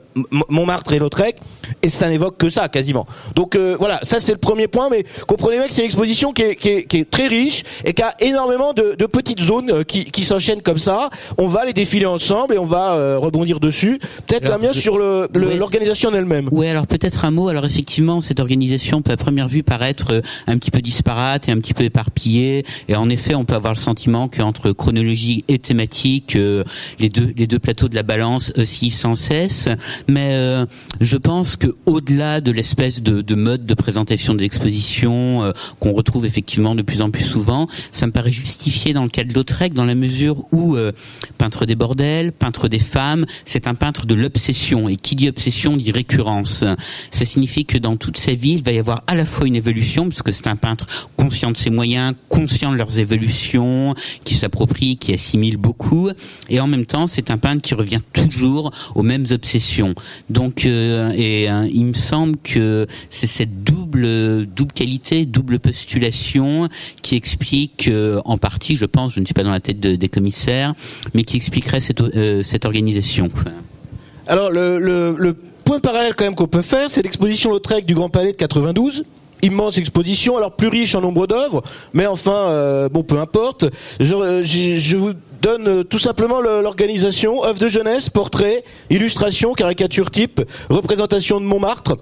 Montmartre 0.50 0.94
et 0.94 1.00
Lautrec, 1.00 1.38
et 1.82 1.90
ça 1.90 2.08
n'évoque 2.08 2.38
que 2.38 2.50
ça 2.50 2.70
quasiment. 2.70 3.06
Donc 3.36 3.56
euh, 3.56 3.76
voilà, 3.80 4.00
ça 4.04 4.20
c'est 4.20 4.32
le 4.32 4.38
premier 4.38 4.68
point, 4.68 4.90
mais 4.90 5.04
comprenez 5.28 5.58
bien 5.58 5.68
que 5.68 5.74
c'est 5.74 5.82
une 5.82 5.86
exposition 5.86 6.32
qui 6.32 6.44
est, 6.44 7.10
très 7.10 7.28
riche 7.28 7.64
et 7.84 7.94
qui 7.94 8.02
a 8.02 8.14
énormément 8.20 8.74
de, 8.74 9.06
petites 9.06 9.42
zones 9.42 9.84
qui, 9.86 10.06
qui 10.06 10.24
s'enchaînent 10.24 10.62
comme 10.62 10.78
ça. 10.78 11.10
On 11.38 11.48
va 11.48 11.62
les 11.66 11.74
défiler 11.74 12.06
ensemble 12.06 12.54
et 12.54 12.58
on 12.58 12.66
va 12.66 12.94
euh, 12.96 13.18
rebondir 13.18 13.60
dessus. 13.60 14.00
Peut-être 14.28 14.60
mieux 14.60 14.70
je- 14.74 14.80
sur 14.80 14.98
le- 14.98 15.28
le- 15.34 15.48
Ouais. 15.48 15.58
l'organisation 15.58 16.10
en 16.10 16.14
elle-même. 16.14 16.48
Ouais, 16.52 16.70
alors 16.70 16.88
peut-être 16.88 17.26
un 17.26 17.32
mot. 17.32 17.48
Alors 17.50 17.66
effectivement, 17.66 18.22
cette 18.22 18.40
organisation 18.40 19.02
peut 19.02 19.12
à 19.12 19.18
première 19.18 19.48
vue 19.48 19.64
paraître 19.64 20.14
euh, 20.14 20.22
un 20.48 20.58
petit 20.58 20.72
peu 20.72 20.82
disparate 20.82 21.48
et 21.50 21.52
un 21.52 21.58
petit 21.58 21.74
peu 21.74 21.84
éparpillée. 21.84 22.64
Et 22.88 22.96
en 22.96 23.10
effet, 23.10 23.36
on 23.36 23.46
peut 23.46 23.56
avoir 23.56 23.74
le 23.74 23.80
sentiment 23.80 24.28
qu'entre 24.28 24.72
chronologie 24.72 25.44
et 25.48 25.60
thématique, 25.60 26.36
euh, 26.36 26.64
les 27.00 27.10
deux 27.10 27.34
les 27.36 27.48
deux 27.48 27.60
plateaux 27.60 27.88
de 27.90 27.96
la 27.96 28.04
balance 28.04 28.52
oscillent 28.58 28.92
sans 28.92 29.16
cesse. 29.16 29.70
Mais 30.08 30.32
euh, 30.34 30.66
je 31.02 31.18
pense 31.18 31.56
que 31.56 31.68
au-delà 31.86 32.42
de 32.42 32.52
l'espèce 32.52 33.02
de, 33.02 33.22
de 33.22 33.36
mode 33.36 33.66
de 33.66 33.74
présentation 33.74 34.34
de 34.34 34.42
l'exposition 34.42 35.44
euh, 35.44 35.52
qu'on 35.80 35.94
retrouve 35.94 36.26
effectivement 36.26 36.76
de 36.76 36.82
plus 36.82 37.02
en 37.02 37.10
plus 37.12 37.24
souvent, 37.24 37.68
ça 37.92 38.08
me 38.08 38.12
paraît 38.12 38.32
justifié 38.32 38.94
dans 38.94 39.04
le 39.04 39.10
cas 39.10 39.24
de 39.24 39.34
Lautrec, 39.34 39.74
dans 39.74 39.86
la 39.86 39.96
mesure 39.96 40.44
où 40.52 40.76
euh, 40.76 40.92
peintre 41.56 41.66
des 41.66 41.76
bordels, 41.76 42.32
peintre 42.34 42.68
des 42.68 42.80
femmes, 42.80 43.26
c'est 43.46 43.66
un 43.66 43.76
peintre 43.76 44.06
de 44.06 44.14
l'obsession. 44.14 44.90
Et 44.90 44.98
qui 44.98 45.16
dit 45.16 45.30
obsession 45.30 45.78
dit 45.78 45.94
récurrence. 45.94 46.66
Ça 47.12 47.26
signifie 47.26 47.64
que 47.64 47.78
dans 47.78 47.96
toute 47.96 48.18
sa 48.18 48.34
vie, 48.34 48.56
il 48.56 48.64
va 48.64 48.74
y 48.74 48.78
avoir 48.78 49.04
à 49.08 49.16
la 49.16 49.24
fois 49.24 49.48
une 49.48 49.56
évolution, 49.56 50.10
puisque 50.10 50.34
c'est 50.34 50.48
un 50.48 50.58
peintre 50.58 50.86
conscient 51.16 51.52
de 51.52 51.58
ses 51.58 51.70
moyens, 51.70 52.14
conscient 52.28 52.74
de 52.74 52.78
leurs 52.78 53.00
évolutions, 53.00 53.96
qui 54.26 54.36
s'approprie, 54.36 54.98
qui 54.98 55.14
assimile 55.14 55.56
beaucoup, 55.56 56.10
et 56.50 56.60
en 56.60 56.68
même 56.68 56.86
temps, 56.86 57.08
c'est 57.08 57.32
un 57.32 57.38
peintre 57.38 57.62
qui 57.62 57.74
revient 57.74 58.02
toujours 58.12 58.72
aux 58.94 59.04
mêmes 59.04 59.26
obsessions. 59.32 59.96
Donc, 60.30 60.66
euh, 60.66 61.14
et 61.16 61.50
euh, 61.50 61.70
il 61.72 61.86
me 61.86 61.94
semble 61.94 62.36
que 62.44 62.86
c'est 63.10 63.28
cette 63.28 63.64
double 63.64 63.85
double 64.46 64.72
qualité, 64.74 65.26
double 65.26 65.60
postulation 65.60 66.68
qui 67.02 67.16
explique 67.16 67.88
euh, 67.88 68.22
en 68.26 68.38
partie, 68.38 68.76
je 68.78 68.86
pense, 68.86 69.14
je 69.14 69.20
ne 69.20 69.26
suis 69.26 69.34
pas 69.34 69.44
dans 69.44 69.52
la 69.52 69.60
tête 69.60 69.80
de- 69.80 69.96
des 69.96 70.10
commissaires, 70.10 70.74
mais 71.14 71.24
qui 71.24 71.38
expliquerait 71.38 71.82
cette, 71.82 72.02
euh, 72.02 72.42
organisation. 72.64 73.30
Alors 74.28 74.50
le, 74.52 75.36
point 75.64 75.80
parallèle 75.80 76.14
quand 76.16 76.26
même 76.26 76.36
qu'on 76.36 76.48
peut 76.48 76.62
faire, 76.62 76.90
c'est 76.92 77.02
l'exposition 77.02 77.50
Lautrec 77.52 77.86
du 77.86 77.96
Grand 77.96 78.10
Palais 78.10 78.32
de 78.32 78.38
92. 78.38 79.04
Immense 79.42 79.78
exposition, 79.78 80.38
alors 80.38 80.56
plus 80.56 80.68
riche 80.70 80.96
en 80.96 81.02
nombre 81.02 81.28
d'œuvres, 81.28 81.62
mais 81.94 82.06
enfin, 82.08 82.50
euh, 82.50 82.88
bon, 82.90 83.04
peu 83.04 83.20
importe. 83.20 83.66
Je 84.00 84.96
vous 84.96 85.14
donne 85.46 85.68
euh, 85.68 85.84
tout 85.84 86.00
simplement 86.00 86.42
le- 86.42 86.62
l'organisation, 86.62 87.44
œuvre 87.46 87.60
de 87.60 87.70
jeunesse, 87.70 88.10
portrait, 88.10 88.64
illustration, 88.90 89.54
caricature 89.54 90.10
type, 90.10 90.42
représentation 90.72 91.40
de 91.40 91.46
Montmartre, 91.46 91.98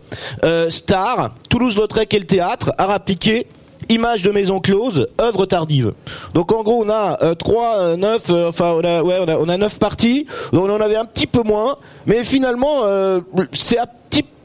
euh, 0.45 0.69
star, 0.69 1.31
Toulouse-Lautrec 1.49 2.13
et 2.13 2.19
le 2.19 2.25
théâtre, 2.25 2.71
art 2.77 2.91
appliqué, 2.91 3.47
Image 3.89 4.23
de 4.23 4.31
maison 4.31 4.61
close, 4.61 5.09
œuvre 5.19 5.45
tardive. 5.45 5.91
Donc 6.33 6.53
en 6.53 6.63
gros 6.63 6.85
on 6.85 6.89
a 6.89 7.17
euh, 7.21 7.35
trois, 7.35 7.79
euh, 7.79 7.97
neuf, 7.97 8.29
enfin 8.29 8.71
on 8.77 8.79
a, 8.85 9.03
ouais, 9.03 9.17
on 9.19 9.27
a, 9.27 9.35
on 9.35 9.49
a 9.49 9.57
neuf 9.57 9.77
parties. 9.77 10.25
On 10.53 10.69
en 10.69 10.79
avait 10.79 10.95
un 10.95 11.03
petit 11.03 11.27
peu 11.27 11.43
moins, 11.43 11.75
mais 12.05 12.23
finalement 12.23 12.83
c'est 13.51 13.77
petit 13.77 13.87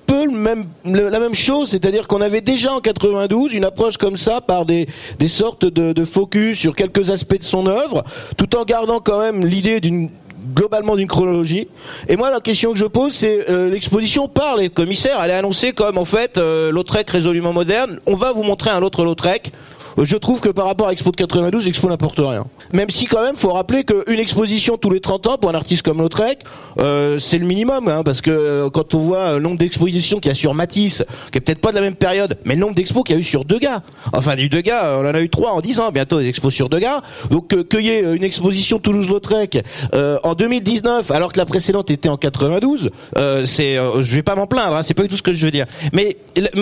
peu 0.08 0.24
le 0.24 0.32
même, 0.32 0.64
le- 0.84 1.08
la 1.08 1.20
même 1.20 1.34
chose, 1.34 1.70
c'est-à-dire 1.70 2.08
qu'on 2.08 2.20
avait 2.20 2.40
déjà 2.40 2.72
en 2.72 2.80
92 2.80 3.54
une 3.54 3.64
approche 3.64 3.96
comme 3.96 4.16
ça 4.16 4.40
par 4.40 4.64
des, 4.66 4.86
des 5.20 5.28
sortes 5.28 5.64
de, 5.66 5.92
de 5.92 6.04
focus 6.04 6.58
sur 6.58 6.74
quelques 6.74 7.10
aspects 7.10 7.38
de 7.38 7.44
son 7.44 7.66
œuvre, 7.66 8.02
tout 8.36 8.56
en 8.56 8.64
gardant 8.64 8.98
quand 9.00 9.20
même 9.20 9.44
l'idée 9.46 9.80
d'une 9.80 10.10
globalement 10.54 10.96
d'une 10.96 11.06
chronologie. 11.08 11.68
Et 12.08 12.16
moi, 12.16 12.30
la 12.30 12.40
question 12.40 12.72
que 12.72 12.78
je 12.78 12.86
pose, 12.86 13.12
c'est 13.12 13.50
euh, 13.50 13.70
l'exposition 13.70 14.28
par 14.28 14.56
les 14.56 14.70
commissaires. 14.70 15.18
Elle 15.22 15.30
est 15.30 15.34
annoncée 15.34 15.72
comme 15.72 15.98
en 15.98 16.04
fait 16.06 16.38
euh, 16.38 16.72
Lautrec 16.72 17.08
résolument 17.10 17.52
moderne. 17.52 18.00
On 18.06 18.14
va 18.14 18.32
vous 18.32 18.42
montrer 18.44 18.70
un 18.70 18.82
autre 18.82 19.04
Lautrec. 19.04 19.52
Euh, 19.99 20.05
Je 20.05 20.17
trouve 20.17 20.40
que 20.40 20.49
par 20.49 20.67
rapport 20.67 20.88
à 20.88 20.93
Expo 20.93 21.11
de 21.11 21.17
92, 21.17 21.67
Expo 21.69 21.88
n'apporte 21.88 22.19
rien. 22.19 22.47
Même 22.73 22.90
si 22.90 23.07
quand 23.07 23.23
même, 23.23 23.37
faut 23.37 23.52
rappeler 23.52 23.85
qu'une 23.85 24.19
exposition 24.19 24.76
tous 24.76 24.90
les 24.90 25.00
30 25.00 25.26
ans 25.26 25.37
pour 25.38 25.50
un 25.50 25.55
artiste 25.55 25.83
comme 25.83 25.99
Lautrec, 25.99 26.40
euh, 26.78 27.19
c'est 27.19 27.38
le 27.38 27.47
minimum, 27.47 27.88
hein, 27.88 28.02
parce 28.05 28.21
que 28.21 28.31
euh, 28.31 28.71
quand 28.71 28.95
on 28.95 28.99
voit 28.99 29.35
le 29.35 29.40
nombre 29.40 29.59
d'expositions 29.59 30.19
qu'il 30.21 30.28
y 30.31 30.33
a 30.33 30.35
sur 30.35 30.55
Matisse, 30.55 31.05
qui 31.33 31.38
est 31.38 31.40
peut-être 31.40 31.61
pas 31.61 31.71
de 31.71 31.76
la 31.76 31.83
même 31.83 31.95
période, 31.95 32.38
mais 32.45 32.55
le 32.55 32.61
nombre 32.61 32.75
d'expos 32.75 33.02
qu'il 33.05 33.14
y 33.17 33.19
a 33.19 33.21
eu 33.21 33.25
sur 33.25 33.45
Degas. 33.45 33.83
Enfin, 34.12 34.37
du 34.37 34.49
Degas, 34.49 34.99
on 34.99 35.07
en 35.07 35.14
a 35.14 35.21
eu 35.21 35.28
trois 35.28 35.52
en 35.52 35.61
10 35.61 35.81
ans, 35.81 35.90
bientôt 35.90 36.21
des 36.21 36.28
expos 36.28 36.52
sur 36.52 36.69
Degas. 36.69 37.02
Donc, 37.31 37.52
euh, 37.55 37.64
qu'il 37.64 37.85
y 37.85 37.90
ait 37.90 38.02
une 38.14 38.25
exposition 38.25 38.78
Toulouse-Lautrec 38.78 39.64
euh, 39.95 40.19
en 40.23 40.35
2019, 40.35 41.11
alors 41.11 41.33
que 41.33 41.38
la 41.38 41.47
précédente 41.47 41.90
était 41.90 42.09
en 42.09 42.17
92, 42.17 42.90
euh, 43.17 43.45
c'est, 43.45 43.76
euh, 43.76 44.02
je 44.02 44.14
vais 44.14 44.23
pas 44.23 44.35
m'en 44.35 44.47
plaindre, 44.47 44.76
hein, 44.76 44.83
c'est 44.83 44.95
pas 44.95 45.02
du 45.02 45.09
tout 45.09 45.17
ce 45.17 45.23
que 45.23 45.33
je 45.33 45.45
veux 45.45 45.50
dire. 45.50 45.67
Mais 45.93 46.17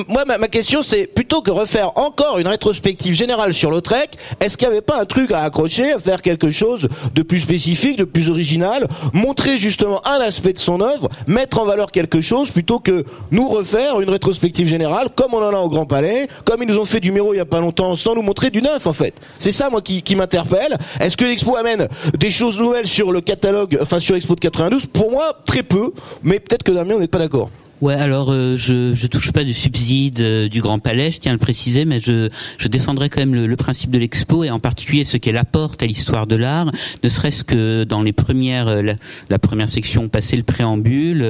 moi, 0.08 0.24
ma, 0.26 0.38
ma 0.38 0.48
question, 0.48 0.82
c'est 0.82 1.06
plutôt 1.06 1.42
que 1.42 1.50
refaire 1.50 1.96
encore 1.98 2.38
une 2.38 2.48
rétrospective 2.48 3.14
général 3.26 3.52
sur 3.52 3.72
Lautrec, 3.72 4.16
est-ce 4.38 4.56
qu'il 4.56 4.68
n'y 4.68 4.74
avait 4.74 4.82
pas 4.82 5.00
un 5.00 5.04
truc 5.04 5.32
à 5.32 5.42
accrocher, 5.42 5.92
à 5.92 5.98
faire 5.98 6.22
quelque 6.22 6.52
chose 6.52 6.88
de 7.12 7.22
plus 7.22 7.40
spécifique, 7.40 7.98
de 7.98 8.04
plus 8.04 8.30
original, 8.30 8.86
montrer 9.12 9.58
justement 9.58 10.00
un 10.06 10.20
aspect 10.20 10.52
de 10.52 10.60
son 10.60 10.80
œuvre, 10.80 11.08
mettre 11.26 11.58
en 11.58 11.64
valeur 11.64 11.90
quelque 11.90 12.20
chose 12.20 12.52
plutôt 12.52 12.78
que 12.78 13.04
nous 13.32 13.48
refaire 13.48 14.00
une 14.00 14.10
rétrospective 14.10 14.68
générale 14.68 15.08
comme 15.16 15.34
on 15.34 15.42
en 15.42 15.52
a 15.52 15.58
au 15.58 15.68
Grand 15.68 15.86
Palais, 15.86 16.28
comme 16.44 16.62
ils 16.62 16.68
nous 16.68 16.78
ont 16.78 16.84
fait 16.84 17.00
du 17.00 17.10
Miro 17.10 17.34
il 17.34 17.38
y 17.38 17.40
a 17.40 17.44
pas 17.44 17.58
longtemps 17.58 17.96
sans 17.96 18.14
nous 18.14 18.22
montrer 18.22 18.50
du 18.50 18.62
neuf 18.62 18.86
en 18.86 18.92
fait. 18.92 19.14
C'est 19.40 19.50
ça 19.50 19.70
moi 19.70 19.82
qui, 19.82 20.02
qui 20.02 20.14
m'interpelle. 20.14 20.78
Est-ce 21.00 21.16
que 21.16 21.24
l'expo 21.24 21.56
amène 21.56 21.88
des 22.16 22.30
choses 22.30 22.60
nouvelles 22.60 22.86
sur 22.86 23.10
le 23.10 23.20
catalogue, 23.20 23.76
enfin 23.82 23.98
sur 23.98 24.14
l'expo 24.14 24.36
de 24.36 24.40
92 24.40 24.86
Pour 24.86 25.10
moi, 25.10 25.36
très 25.44 25.64
peu, 25.64 25.92
mais 26.22 26.38
peut-être 26.38 26.62
que 26.62 26.70
Damien, 26.70 26.94
on 26.94 27.00
n'est 27.00 27.08
pas 27.08 27.18
d'accord. 27.18 27.50
Ouais, 27.82 27.92
alors 27.92 28.32
euh, 28.32 28.56
je 28.56 28.94
je 28.94 29.06
touche 29.06 29.32
pas 29.32 29.44
du 29.44 29.52
subside 29.52 30.20
euh, 30.20 30.48
du 30.48 30.62
Grand 30.62 30.78
Palais, 30.78 31.10
je 31.10 31.18
tiens 31.18 31.32
à 31.32 31.34
le 31.34 31.38
préciser, 31.38 31.84
mais 31.84 32.00
je 32.00 32.30
je 32.56 32.68
défendrai 32.68 33.10
quand 33.10 33.20
même 33.20 33.34
le, 33.34 33.46
le 33.46 33.56
principe 33.56 33.90
de 33.90 33.98
l'expo 33.98 34.44
et 34.44 34.50
en 34.50 34.58
particulier 34.58 35.04
ce 35.04 35.18
qu'elle 35.18 35.36
apporte 35.36 35.82
à 35.82 35.86
l'histoire 35.86 36.26
de 36.26 36.36
l'art, 36.36 36.72
ne 37.04 37.08
serait-ce 37.10 37.44
que 37.44 37.84
dans 37.84 38.00
les 38.00 38.14
premières 38.14 38.68
euh, 38.68 38.94
la, 39.28 39.38
première 39.38 39.68
section 39.68 40.08
passée 40.08 40.38
le 40.38 40.42
préambule, 40.42 41.26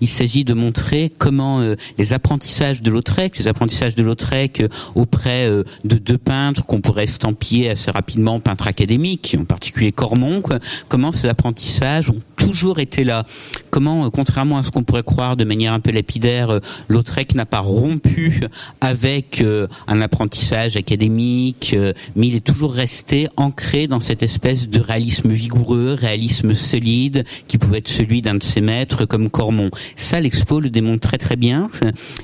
il 0.00 0.08
s'agit 0.08 0.44
de 0.44 0.54
montrer 0.54 1.10
comment 1.18 1.60
les 1.98 2.12
apprentissages 2.12 2.80
de 2.80 2.90
Lautrec, 2.90 3.36
les 3.36 3.48
apprentissages 3.48 3.94
de 3.94 4.02
Lautrec 4.02 4.62
auprès 4.94 5.46
de 5.84 5.96
deux 5.98 6.16
peintres 6.16 6.64
qu'on 6.64 6.80
pourrait 6.80 7.04
estampiller 7.04 7.70
assez 7.70 7.90
rapidement 7.90 8.40
peintres 8.40 8.68
académiques, 8.68 9.36
en 9.38 9.44
particulier 9.44 9.92
Cormon, 9.92 10.40
quoi, 10.40 10.58
comment 10.88 11.12
ces 11.12 11.28
apprentissages 11.28 12.08
ont 12.08 12.20
toujours 12.40 12.78
été 12.78 13.04
là, 13.04 13.24
comment 13.70 14.10
contrairement 14.10 14.58
à 14.58 14.62
ce 14.62 14.70
qu'on 14.70 14.82
pourrait 14.82 15.02
croire 15.02 15.36
de 15.36 15.44
manière 15.44 15.74
un 15.74 15.80
peu 15.80 15.92
lapidaire, 15.92 16.50
euh, 16.50 16.60
Lautrec 16.88 17.34
n'a 17.34 17.46
pas 17.46 17.60
rompu 17.60 18.40
avec 18.80 19.42
euh, 19.42 19.66
un 19.86 20.00
apprentissage 20.00 20.76
académique, 20.76 21.74
euh, 21.76 21.92
mais 22.16 22.28
il 22.28 22.36
est 22.36 22.44
toujours 22.44 22.72
resté 22.72 23.28
ancré 23.36 23.86
dans 23.86 24.00
cette 24.00 24.22
espèce 24.22 24.68
de 24.68 24.80
réalisme 24.80 25.30
vigoureux, 25.30 25.94
réalisme 25.98 26.54
solide, 26.54 27.24
qui 27.46 27.58
pouvait 27.58 27.78
être 27.78 27.88
celui 27.88 28.22
d'un 28.22 28.36
de 28.36 28.42
ses 28.42 28.62
maîtres 28.62 29.04
comme 29.04 29.28
Cormon. 29.28 29.70
Ça, 29.94 30.18
l'expo 30.18 30.60
le 30.60 30.70
démontre 30.70 31.06
très 31.06 31.18
très 31.18 31.36
bien, 31.36 31.68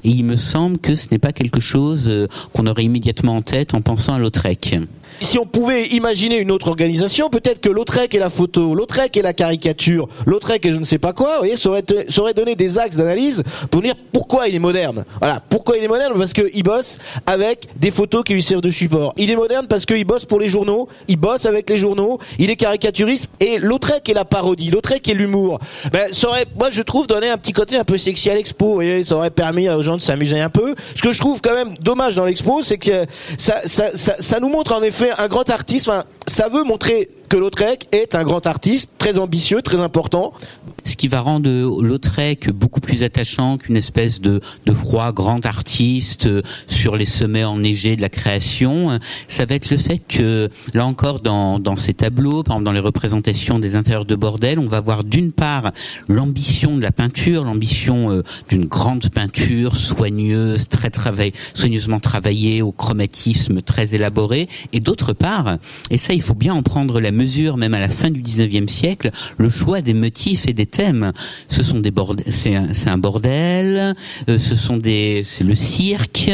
et 0.03 0.11
il 0.11 0.25
me 0.25 0.37
semble 0.37 0.79
que 0.79 0.97
ce 0.97 1.09
n'est 1.11 1.19
pas 1.19 1.33
quelque 1.33 1.61
chose 1.61 2.27
qu'on 2.55 2.67
aurait 2.67 2.85
immédiatement 2.85 3.37
en 3.37 3.43
tête 3.43 3.75
en 3.75 3.83
pensant 3.83 4.15
à 4.15 4.19
Lautrec. 4.19 4.77
Si 5.21 5.39
on 5.39 5.47
pouvait 5.47 5.87
imaginer 5.89 6.39
une 6.39 6.51
autre 6.51 6.69
organisation, 6.69 7.31
peut-être 7.31 7.61
que 7.61 7.69
Lautrec 7.69 8.15
et 8.15 8.19
la 8.19 8.31
photo, 8.31 8.75
Lautrec 8.75 9.17
et 9.17 9.23
la 9.23 9.33
caricature, 9.33 10.09
Lautrec 10.27 10.65
et 10.67 10.71
je 10.71 10.77
ne 10.77 10.85
sais 10.85 10.99
pas 10.99 11.13
quoi, 11.13 11.35
vous 11.35 11.39
voyez, 11.39 11.57
ça 11.57 11.71
aurait, 11.71 11.85
ça 12.09 12.21
aurait 12.21 12.35
donné 12.35 12.55
des 12.55 12.79
axes 12.79 12.97
d'analyse 12.97 13.43
pour 13.71 13.83
dire 13.83 13.95
pourquoi 14.13 14.49
il 14.49 14.55
est 14.55 14.61
moderne. 14.61 15.05
Voilà, 15.19 15.43
pourquoi 15.49 15.77
il 15.77 15.85
est 15.85 15.89
moderne 15.89 16.13
Parce 16.17 16.33
qu'il 16.33 16.63
bosse 16.63 16.99
avec 17.27 17.67
des 17.77 17.91
photos 17.91 18.25
qui 18.25 18.35
lui 18.35 18.43
servent 18.43 18.61
de 18.63 18.71
support. 18.71 19.15
Il 19.17 19.31
est 19.31 19.37
moderne 19.37 19.67
parce 19.69 19.87
qu'il 19.87 20.05
bosse 20.05 20.25
pour 20.25 20.39
les 20.39 20.49
journaux, 20.49 20.89
il 21.09 21.17
bosse 21.17 21.47
avec 21.47 21.69
les 21.71 21.79
journaux, 21.79 22.19
il 22.39 22.51
est 22.51 22.57
caricaturiste 22.57 23.29
et 23.41 23.59
Lautrec 23.59 24.09
est 24.09 24.15
la 24.15 24.25
parodie, 24.25 24.71
Lautrec 24.71 25.09
est 25.09 25.15
l'humour. 25.15 25.61
Ben, 25.93 26.13
ça 26.13 26.29
aurait, 26.29 26.47
moi 26.59 26.69
je 26.71 26.83
trouve, 26.83 27.07
donné 27.07 27.31
un 27.31 27.39
petit 27.39 27.53
côté 27.53 27.77
un 27.77 27.85
peu 27.85 27.97
sexy 27.97 28.31
à 28.31 28.35
l'expo. 28.35 28.67
Vous 28.67 28.75
voyez, 28.75 29.05
ça 29.05 29.17
aurait 29.17 29.31
permis 29.31 29.69
aux 29.69 29.83
gens 29.83 29.97
de 29.97 30.03
s'amuser 30.03 30.41
un 30.41 30.51
peu. 30.51 30.75
Ce 30.95 31.03
que 31.03 31.13
je 31.13 31.19
trouve 31.19 31.41
quand 31.41 31.55
même 31.55 31.77
dommage 31.81 32.17
dans 32.17 32.25
l'expo, 32.25 32.63
c'est 32.63 32.79
que 32.79 33.07
ça, 33.39 33.61
ça, 33.65 33.97
ça, 33.97 34.17
ça 34.19 34.41
nous 34.41 34.49
montre 34.49 34.75
en 34.75 34.83
effet 34.83 35.06
un 35.17 35.29
grand 35.29 35.49
artiste. 35.51 35.91
Ça 36.27 36.49
veut 36.49 36.63
montrer 36.63 37.09
que 37.29 37.37
Lautrec 37.37 37.89
est 37.93 38.15
un 38.15 38.25
grand 38.25 38.47
artiste, 38.47 38.93
très 38.99 39.19
ambitieux, 39.19 39.63
très 39.63 39.79
important. 39.79 40.33
Ce 40.85 40.95
qui 40.95 41.09
va 41.09 41.21
rendre 41.21 41.49
Lautrec 41.83 42.51
beaucoup 42.53 42.81
plus 42.81 43.03
attachant 43.03 43.59
qu'une 43.59 43.77
espèce 43.77 44.21
de, 44.21 44.41
de 44.65 44.73
froid 44.73 45.13
grand 45.13 45.45
artiste 45.45 46.29
sur 46.69 46.97
les 46.97 47.07
sommets 47.07 47.45
enneigés 47.45 47.97
de 47.97 48.03
la 48.03 48.09
création, 48.09 48.99
ça 49.27 49.47
va 49.47 49.57
être 49.57 49.71
le 49.71 49.79
fait 49.79 49.99
que, 49.99 50.49
là 50.75 50.87
encore, 50.87 51.21
dans, 51.21 51.59
dans 51.59 51.77
ces 51.77 51.95
tableaux, 51.95 52.43
par 52.43 52.57
exemple 52.57 52.65
dans 52.65 52.73
les 52.73 52.81
représentations 52.81 53.59
des 53.59 53.75
intérieurs 53.75 54.05
de 54.05 54.15
bordel, 54.15 54.59
on 54.59 54.69
va 54.69 54.81
voir 54.81 55.03
d'une 55.03 55.33
part 55.33 55.73
l'ambition 56.09 56.77
de 56.77 56.83
la 56.83 56.93
peinture, 56.93 57.45
l'ambition 57.45 58.11
euh, 58.13 58.23
d'une 58.49 58.67
grande 58.67 59.09
peinture 59.11 59.77
soigneuse, 59.77 60.69
très 60.69 60.91
travail, 60.91 61.33
soigneusement 61.55 62.01
travaillée, 62.01 62.63
au 62.63 62.73
chromatisme 62.73 63.63
très 63.63 63.95
élaboré, 63.95 64.49
et 64.73 64.81
d'autre 64.81 65.13
part, 65.13 65.57
et 65.91 65.99
ça 65.99 66.13
il 66.13 66.23
faut 66.23 66.35
bien 66.35 66.55
en 66.55 66.63
prendre 66.63 67.01
la 67.01 67.13
mesure, 67.17 67.57
même 67.57 67.75
à 67.75 67.81
la 67.81 67.89
fin 67.89 68.11
du 68.11 68.23
19e 68.23 68.69
siècle, 68.69 69.11
le 69.39 69.51
choix 69.51 69.81
des 69.81 69.95
motifs 69.95 70.47
et 70.47 70.53
des 70.53 70.67
thèmes. 70.67 71.13
Ce 71.49 71.63
sont 71.63 71.81
des 71.81 71.93
c'est 72.29 72.55
un, 72.55 72.69
un, 72.87 72.99
bordel, 72.99 73.95
euh, 74.29 74.39
ce 74.39 74.55
sont 74.55 74.77
des, 74.77 75.25
c'est 75.25 75.45
le 75.45 75.55
cirque, 75.55 76.31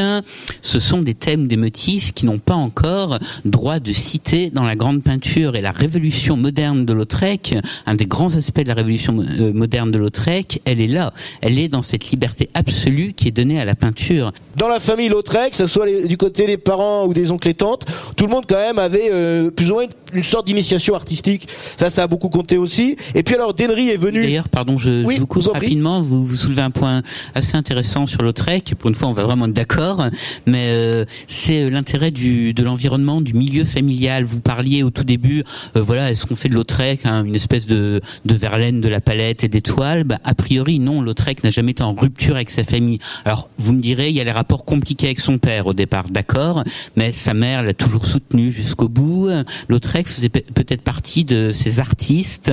ce 0.61 0.81
sont 0.81 1.01
des 1.01 1.15
thèmes, 1.15 1.47
des 1.47 1.57
motifs 1.57 2.13
qui 2.13 2.27
n'ont 2.27 2.39
pas 2.39 2.55
encore 2.55 3.19
droit 3.45 3.79
de 3.79 3.93
citer 3.93 4.51
dans 4.51 4.65
la 4.65 4.77
grande 4.77 5.03
peinture. 5.03 5.57
Et 5.57 5.61
la 5.61 5.73
révolution 5.73 6.37
moderne 6.37 6.85
de 6.85 6.93
Lautrec, 6.93 7.55
un 7.87 7.95
des 7.95 8.07
grands 8.07 8.35
aspects 8.37 8.63
de 8.63 8.69
la 8.69 8.75
révolution 8.75 9.19
euh, 9.21 9.53
moderne 9.53 9.91
de 9.91 9.99
Lautrec, 9.99 10.61
elle 10.65 10.81
est 10.81 10.87
là. 10.87 11.13
Elle 11.41 11.59
est 11.59 11.69
dans 11.69 11.83
cette 11.83 12.11
liberté 12.11 12.51
absolue 12.55 13.13
qui 13.13 13.29
est 13.29 13.33
donnée 13.33 13.61
à 13.61 13.65
la 13.65 13.75
peinture. 13.75 14.33
Dans 14.57 14.69
la 14.69 14.81
famille 14.81 15.09
Lautrec, 15.09 15.51
que 15.51 15.57
ce 15.57 15.67
soit 15.67 15.87
du 16.07 16.17
côté 16.17 16.47
des 16.47 16.59
parents 16.59 17.07
ou 17.07 17.15
des 17.15 17.31
oncles 17.31 17.49
et 17.49 17.55
tantes, 17.55 17.85
tout 18.17 18.27
le 18.27 18.33
monde 18.33 18.45
quand 18.49 18.57
même 18.57 18.79
avait 18.79 19.09
euh, 19.11 19.51
plus 19.51 19.71
ou 19.71 19.75
moins 19.75 19.85
une, 19.85 19.91
sorte 20.23 20.47
d'initiation 20.47 20.95
artistique. 20.95 21.49
Ça, 21.77 21.91
ça 21.91 22.03
a 22.03 22.07
beaucoup 22.07 22.29
compté 22.29 22.59
aussi. 22.59 22.97
Et 23.15 23.23
puis 23.23 23.35
alors, 23.35 23.55
Denry 23.55 23.91
est 23.91 23.97
venu. 23.97 24.23
D'ailleurs, 24.23 24.49
pardon, 24.49 24.79
je, 24.79 25.03
je 25.09 25.19
vous 25.19 25.27
coupe 25.27 25.47
rapidement. 25.47 26.03
Vous, 26.03 26.25
vous 26.25 26.35
soulevez 26.35 26.63
un 26.63 26.71
point 26.71 27.03
assez 27.35 27.57
intéressant 27.57 28.07
sur 28.07 28.23
Lautrec. 28.23 28.75
Pour 28.79 28.91
une 28.91 28.97
fois, 28.97 29.09
on 29.09 29.13
va 29.13 29.25
vraiment 29.25 29.47
être 29.47 29.53
d'accord. 29.53 30.05
Mais 30.47 30.67
euh, 30.71 31.05
c'est 31.27 31.63
euh, 31.63 31.71
l'intérêt 31.71 32.11
du 32.11 32.53
de 32.55 32.63
l'environnement, 32.63 33.21
du 33.21 33.33
milieu 33.35 33.65
familial. 33.65 34.25
Vous 34.25 34.41
parliez 34.41 34.83
au 34.83 34.91
tout 34.91 35.05
début, 35.05 35.45
euh, 35.77 35.81
voilà, 35.81 36.11
est-ce 36.11 36.27
qu'on 36.27 36.37
fait 36.37 36.49
de 36.49 36.55
Lautrec 36.55 37.01
hein, 37.05 37.25
une 37.25 37.35
espèce 37.35 37.67
de 37.67 38.01
de 38.25 38.35
Verlaine, 38.35 38.81
de 38.81 38.89
la 38.89 39.01
palette 39.01 39.45
et 39.45 39.49
d'étoiles? 39.49 40.05
Bah, 40.05 40.19
A 40.25 40.35
priori, 40.35 40.79
non. 40.79 41.01
Lautrec 41.01 41.45
n'a 41.45 41.51
jamais 41.51 41.73
été 41.73 41.83
en 41.83 41.95
rupture 41.95 42.37
avec 42.37 42.51
sa 42.51 42.65
famille. 42.65 42.99
Alors, 43.25 43.49
vous 43.59 43.73
me 43.73 43.81
direz, 43.81 44.09
il 44.09 44.15
y 44.17 44.21
a 44.21 44.25
les 44.25 44.33
rapports 44.33 44.65
compliqués 44.65 45.07
avec 45.07 45.21
son 45.21 45.39
père 45.39 45.67
au 45.67 45.75
départ, 45.75 46.05
d'accord, 46.11 46.65
mais 46.97 47.13
sa 47.13 47.35
mère 47.35 47.63
l'a 47.63 47.75
toujours 47.75 48.07
soutenu 48.07 48.53
jusqu'au 48.53 48.89
bout. 48.89 49.29
Lautrec 49.69 50.02
faisait 50.07 50.29
peut-être 50.29 50.83
partie 50.83 51.25
de 51.25 51.53
ces 51.53 51.81
artistes 51.81 52.51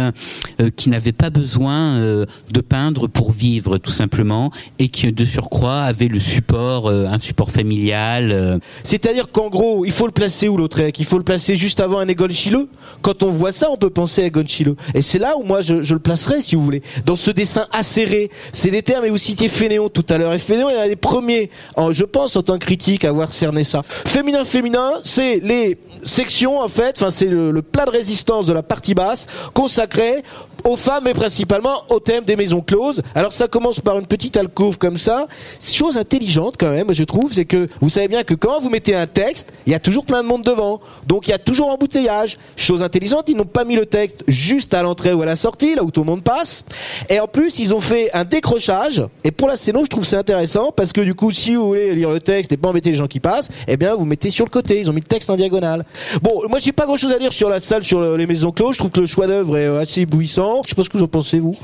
euh, 0.59 0.69
qui 0.75 0.89
n'avaient 0.89 1.11
pas 1.11 1.29
besoin 1.29 1.97
euh, 1.97 2.25
de 2.51 2.61
peindre 2.61 3.07
pour 3.07 3.31
vivre 3.31 3.77
tout 3.77 3.91
simplement 3.91 4.51
et 4.77 4.89
qui 4.89 5.11
de 5.11 5.25
surcroît 5.25 5.81
avaient 5.81 6.07
le 6.07 6.19
support, 6.19 6.87
euh, 6.87 7.05
un 7.05 7.19
support 7.19 7.51
familial. 7.51 8.59
C'est-à-dire 8.83 9.31
qu'en 9.31 9.49
gros, 9.49 9.85
il 9.85 9.91
faut 9.91 10.05
le 10.05 10.11
placer 10.11 10.47
où 10.49 10.57
Lautrec 10.57 10.99
Il 10.99 11.05
faut 11.05 11.17
le 11.17 11.23
placer 11.23 11.55
juste 11.55 11.79
avant 11.79 11.99
un 11.99 12.07
Egon 12.07 12.29
Schiele 12.29 12.67
Quand 13.01 13.23
on 13.23 13.29
voit 13.29 13.51
ça, 13.51 13.69
on 13.71 13.77
peut 13.77 13.89
penser 13.89 14.23
à 14.23 14.25
Egon 14.25 14.45
Schiele. 14.45 14.75
Et 14.93 15.01
c'est 15.01 15.19
là 15.19 15.37
où 15.37 15.43
moi 15.43 15.61
je, 15.61 15.75
le 15.75 15.99
placerai, 15.99 16.41
si 16.41 16.55
vous 16.55 16.63
voulez, 16.63 16.81
dans 17.05 17.15
ce 17.15 17.31
dessin 17.31 17.67
acéré. 17.71 18.29
C'est 18.51 18.71
des 18.71 18.81
termes, 18.81 19.05
et 19.05 19.09
vous 19.09 19.17
citiez 19.17 19.49
Fénéon 19.49 19.89
tout 19.89 20.05
à 20.09 20.17
l'heure. 20.17 20.33
Et 20.33 20.39
Fénéon 20.39 20.69
est 20.69 20.79
un 20.79 20.87
des 20.87 20.95
premiers, 20.95 21.49
je 21.91 22.03
pense, 22.03 22.35
en 22.35 22.43
tant 22.43 22.57
que 22.57 22.65
critique, 22.65 23.05
à 23.05 23.09
avoir 23.09 23.31
cerné 23.31 23.63
ça. 23.63 23.81
Féminin, 23.83 24.45
féminin, 24.45 24.93
c'est 25.03 25.39
les 25.39 25.77
sections, 26.03 26.59
en 26.59 26.67
fait, 26.67 26.95
enfin 26.97 27.09
c'est 27.09 27.27
le, 27.27 27.38
le 27.39 27.61
plat 27.61 27.85
de 27.85 27.91
résistance 27.91 28.45
de 28.45 28.53
la 28.53 28.63
partie 28.63 28.93
basse 28.93 29.27
consacré 29.53 30.23
aux 30.63 30.75
femmes 30.75 31.07
et 31.07 31.13
principalement 31.13 31.83
au 31.89 31.99
thème 31.99 32.23
des 32.23 32.35
maisons 32.35 32.61
closes. 32.61 33.01
Alors 33.15 33.33
ça 33.33 33.47
commence 33.47 33.79
par 33.79 33.97
une 33.99 34.05
petite 34.05 34.37
alcôve 34.37 34.77
comme 34.77 34.97
ça. 34.97 35.27
Chose 35.61 35.97
intelligente 35.97 36.55
quand 36.57 36.71
même, 36.71 36.93
je 36.93 37.03
trouve, 37.03 37.33
c'est 37.33 37.45
que 37.45 37.67
vous 37.81 37.89
savez 37.89 38.07
bien 38.07 38.23
que 38.23 38.33
quand 38.33 38.59
vous 38.59 38.69
mettez 38.69 38.95
un 38.95 39.07
texte, 39.07 39.51
il 39.65 39.71
y 39.71 39.75
a 39.75 39.79
toujours 39.79 40.05
plein 40.05 40.23
de 40.23 40.27
monde 40.27 40.43
devant. 40.43 40.79
Donc 41.07 41.27
il 41.27 41.31
y 41.31 41.33
a 41.33 41.39
toujours 41.39 41.69
embouteillage. 41.69 42.37
Chose 42.55 42.81
intelligente, 42.81 43.25
ils 43.27 43.35
n'ont 43.35 43.45
pas 43.45 43.63
mis 43.63 43.75
le 43.75 43.85
texte 43.85 44.23
juste 44.27 44.73
à 44.73 44.83
l'entrée 44.83 45.13
ou 45.13 45.21
à 45.21 45.25
la 45.25 45.35
sortie, 45.35 45.75
là 45.75 45.83
où 45.83 45.91
tout 45.91 46.01
le 46.01 46.07
monde 46.07 46.23
passe. 46.23 46.65
Et 47.09 47.19
en 47.19 47.27
plus, 47.27 47.59
ils 47.59 47.73
ont 47.73 47.79
fait 47.79 48.09
un 48.13 48.23
décrochage. 48.23 49.03
Et 49.23 49.31
pour 49.31 49.47
la 49.47 49.57
scéno, 49.57 49.83
je 49.83 49.89
trouve 49.89 50.05
c'est 50.05 50.17
intéressant 50.17 50.71
parce 50.71 50.93
que 50.93 51.01
du 51.01 51.13
coup, 51.13 51.31
si 51.31 51.55
vous 51.55 51.67
voulez 51.67 51.95
lire 51.95 52.09
le 52.09 52.19
texte 52.19 52.51
et 52.51 52.57
pas 52.57 52.69
embêter 52.69 52.91
les 52.91 52.97
gens 52.97 53.07
qui 53.07 53.19
passent, 53.19 53.49
eh 53.67 53.77
bien 53.77 53.95
vous 53.95 54.05
mettez 54.05 54.29
sur 54.29 54.45
le 54.45 54.49
côté. 54.49 54.79
Ils 54.79 54.89
ont 54.89 54.93
mis 54.93 55.01
le 55.01 55.07
texte 55.07 55.29
en 55.29 55.35
diagonale. 55.35 55.85
Bon, 56.21 56.41
moi 56.49 56.59
j'ai 56.59 56.71
pas 56.71 56.85
grand 56.85 56.97
chose 56.97 57.11
à 57.11 57.19
dire 57.19 57.33
sur 57.33 57.49
la 57.49 57.59
salle, 57.59 57.83
sur 57.83 58.17
les 58.17 58.27
maisons 58.27 58.51
closes. 58.51 58.73
Je 58.73 58.79
trouve 58.79 58.91
que 58.91 58.99
le 58.99 59.07
choix 59.07 59.27
d'œuvre 59.27 59.57
est 59.57 59.67
assez 59.77 60.01
éblouissant. 60.01 60.48
Je 60.63 60.69
sais 60.69 60.75
pas 60.75 60.83
ce 60.83 60.89
que 60.89 60.97
vous 60.97 61.03
en 61.03 61.07
pensez, 61.07 61.39
vous. 61.39 61.57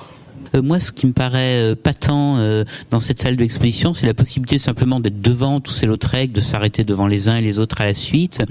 Euh, 0.56 0.62
moi, 0.62 0.80
ce 0.80 0.92
qui 0.92 1.06
me 1.08 1.14
paraît 1.14 1.72
euh, 1.72 1.76
patent 1.76 2.10
euh, 2.12 2.64
dans 2.92 3.00
cette 3.00 3.22
salle 3.22 3.36
d'exposition, 3.36 3.94
c'est 3.94 4.06
la 4.06 4.14
possibilité 4.14 4.58
simplement 4.58 5.00
d'être 5.00 5.22
devant 5.22 5.60
tous 5.60 5.72
ces 5.72 5.86
Lautrec, 5.86 6.32
de 6.32 6.42
s'arrêter 6.42 6.84
devant 6.84 7.08
les 7.08 7.30
uns 7.30 7.36
et 7.38 7.42
les 7.42 7.60
autres 7.60 7.82
à 7.82 7.86
la 7.86 7.94
suite. 7.94 8.44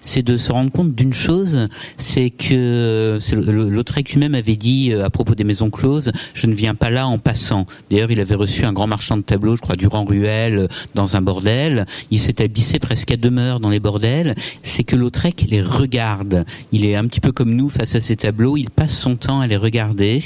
C'est 0.00 0.22
de 0.22 0.36
se 0.36 0.52
rendre 0.52 0.70
compte 0.70 0.94
d'une 0.94 1.12
chose, 1.12 1.66
c'est 1.96 2.30
que 2.30 3.18
Lautrec 3.32 4.12
lui-même 4.12 4.34
avait 4.34 4.56
dit 4.56 4.92
à 4.92 5.10
propos 5.10 5.34
des 5.34 5.44
maisons 5.44 5.70
closes, 5.70 6.12
je 6.34 6.46
ne 6.46 6.54
viens 6.54 6.74
pas 6.74 6.90
là 6.90 7.06
en 7.08 7.18
passant. 7.18 7.66
D'ailleurs, 7.90 8.10
il 8.10 8.20
avait 8.20 8.34
reçu 8.34 8.64
un 8.64 8.72
grand 8.72 8.86
marchand 8.86 9.16
de 9.16 9.22
tableaux, 9.22 9.56
je 9.56 9.60
crois, 9.60 9.76
Durand 9.76 10.04
Ruel, 10.04 10.68
dans 10.94 11.16
un 11.16 11.20
bordel. 11.20 11.86
Il 12.10 12.18
s'établissait 12.18 12.78
presque 12.78 13.10
à 13.12 13.16
demeure 13.16 13.60
dans 13.60 13.70
les 13.70 13.80
bordels. 13.80 14.34
C'est 14.62 14.84
que 14.84 14.96
Lautrec 14.96 15.46
les 15.48 15.62
regarde. 15.62 16.44
Il 16.72 16.84
est 16.84 16.96
un 16.96 17.06
petit 17.06 17.20
peu 17.20 17.32
comme 17.32 17.54
nous 17.54 17.68
face 17.68 17.94
à 17.94 18.00
ces 18.00 18.16
tableaux. 18.16 18.56
Il 18.56 18.70
passe 18.70 18.96
son 18.96 19.16
temps 19.16 19.40
à 19.40 19.46
les 19.46 19.56
regarder. 19.56 20.22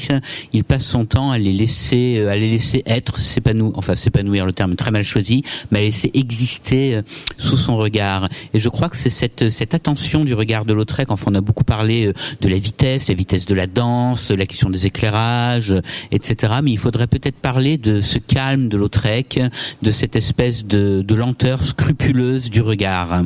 Il 0.52 0.64
passe 0.64 0.84
son 0.84 1.04
temps 1.04 1.21
temps 1.22 1.30
à 1.30 1.38
les 1.38 1.52
laisser, 1.52 2.18
euh, 2.18 2.30
à 2.30 2.36
les 2.36 2.48
laisser 2.48 2.82
être, 2.86 3.18
s'épanouir, 3.18 3.72
enfin 3.76 3.94
s'épanouir, 3.94 4.44
le 4.46 4.52
terme 4.52 4.76
très 4.76 4.90
mal 4.90 5.04
choisi, 5.04 5.42
mais 5.70 5.78
à 5.78 5.82
laisser 5.82 6.10
exister 6.14 6.96
euh, 6.96 7.02
sous 7.38 7.56
son 7.56 7.76
regard. 7.76 8.28
Et 8.54 8.58
je 8.58 8.68
crois 8.68 8.88
que 8.88 8.96
c'est 8.96 9.10
cette, 9.10 9.74
attention 9.74 10.24
du 10.24 10.34
regard 10.34 10.64
de 10.64 10.72
Lautrec, 10.72 11.10
enfin 11.10 11.30
on 11.32 11.34
a 11.34 11.40
beaucoup 11.40 11.64
parlé 11.64 12.06
euh, 12.06 12.12
de 12.40 12.48
la 12.48 12.58
vitesse, 12.58 13.08
la 13.08 13.14
vitesse 13.14 13.46
de 13.46 13.54
la 13.54 13.66
danse, 13.66 14.30
la 14.30 14.46
question 14.46 14.70
des 14.70 14.86
éclairages, 14.86 15.74
etc. 16.10 16.54
Mais 16.62 16.72
il 16.72 16.78
faudrait 16.78 17.06
peut-être 17.06 17.36
parler 17.36 17.78
de 17.78 18.00
ce 18.00 18.18
calme 18.18 18.68
de 18.68 18.76
Lautrec, 18.76 19.40
de 19.82 19.90
cette 19.90 20.16
espèce 20.16 20.64
de 20.64 21.14
lenteur 21.14 21.62
scrupuleuse 21.62 22.50
du 22.50 22.62
regard 22.62 23.22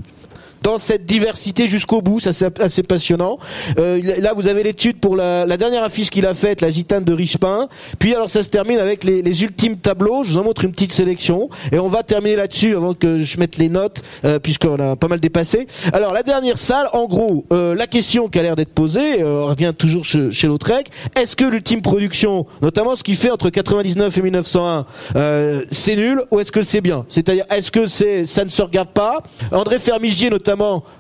dans 0.67 0.79
cette 0.79 1.07
diversité 1.07 1.69
jusqu'au 1.69 2.03
bout, 2.03 2.19
ça 2.19 2.33
c'est 2.33 2.61
assez 2.61 2.83
passionnant. 2.83 3.39
Euh, 3.79 4.01
là, 4.19 4.33
vous 4.35 4.49
avez 4.49 4.65
l'étude 4.65 4.99
pour 4.99 5.15
la, 5.15 5.47
dernière 5.57 5.85
affiche 5.85 6.11
qu'il 6.11 6.27
a 6.27 6.35
faite, 6.35 6.61
la 6.61 6.71
gitane 6.71 7.05
de 7.05 7.13
Richepin. 7.13 7.69
Puis 8.01 8.13
alors 8.13 8.29
ça 8.29 8.43
se 8.43 8.49
termine 8.49 8.81
avec 8.81 9.05
les, 9.05 9.45
ultimes 9.45 9.77
tableaux. 9.77 10.25
Je 10.25 10.33
vous 10.33 10.39
en 10.39 10.43
montre 10.43 10.65
une 10.65 10.73
petite 10.73 10.91
sélection 10.91 11.49
et 11.71 11.79
on 11.79 11.87
va 11.87 12.03
terminer 12.03 12.35
là-dessus 12.35 12.75
avant 12.75 12.95
que 12.95 13.23
je 13.23 13.39
mette 13.39 13.59
les 13.59 13.69
notes, 13.69 14.03
euh, 14.25 14.41
puisqu'on 14.41 14.75
a 14.81 14.97
pas 14.97 15.07
mal 15.07 15.21
dépassé. 15.21 15.69
Alors 15.93 16.13
la 16.13 16.25
dernière 16.25 16.59
salle, 16.59 16.89
en 16.93 17.07
gros, 17.07 17.45
euh, 17.53 17.77
la 17.77 17.87
question 17.87 18.27
qui 18.27 18.41
a 18.41 18.43
l'air 18.43 18.57
d'être 18.57 18.75
posée 18.75 19.23
euh, 19.23 19.45
revient 19.45 19.73
toujours 19.77 20.05
chez, 20.05 20.33
chez 20.33 20.49
Lautrec. 20.49 20.91
Est-ce 21.15 21.37
que 21.37 21.45
l'ultime 21.45 21.81
production, 21.81 22.45
notamment 22.61 22.97
ce 22.97 23.05
qu'il 23.05 23.15
fait 23.15 23.31
entre 23.31 23.51
99 23.51 24.19
et 24.19 24.23
1901, 24.23 24.85
euh, 25.15 25.63
c'est 25.71 25.95
nul 25.95 26.23
ou 26.33 26.41
est-ce 26.41 26.51
que 26.51 26.63
c'est 26.63 26.81
bien? 26.81 27.05
C'est-à-dire, 27.07 27.45
est-ce 27.51 27.71
que 27.71 27.87
c'est 27.87 28.27
ça 28.27 28.45
ne 28.45 28.51
se 28.51 28.63
regarde 28.63 28.89
pas? 28.89 29.23
André 29.53 29.79
Fermigier 29.79 30.29
notamment 30.29 30.56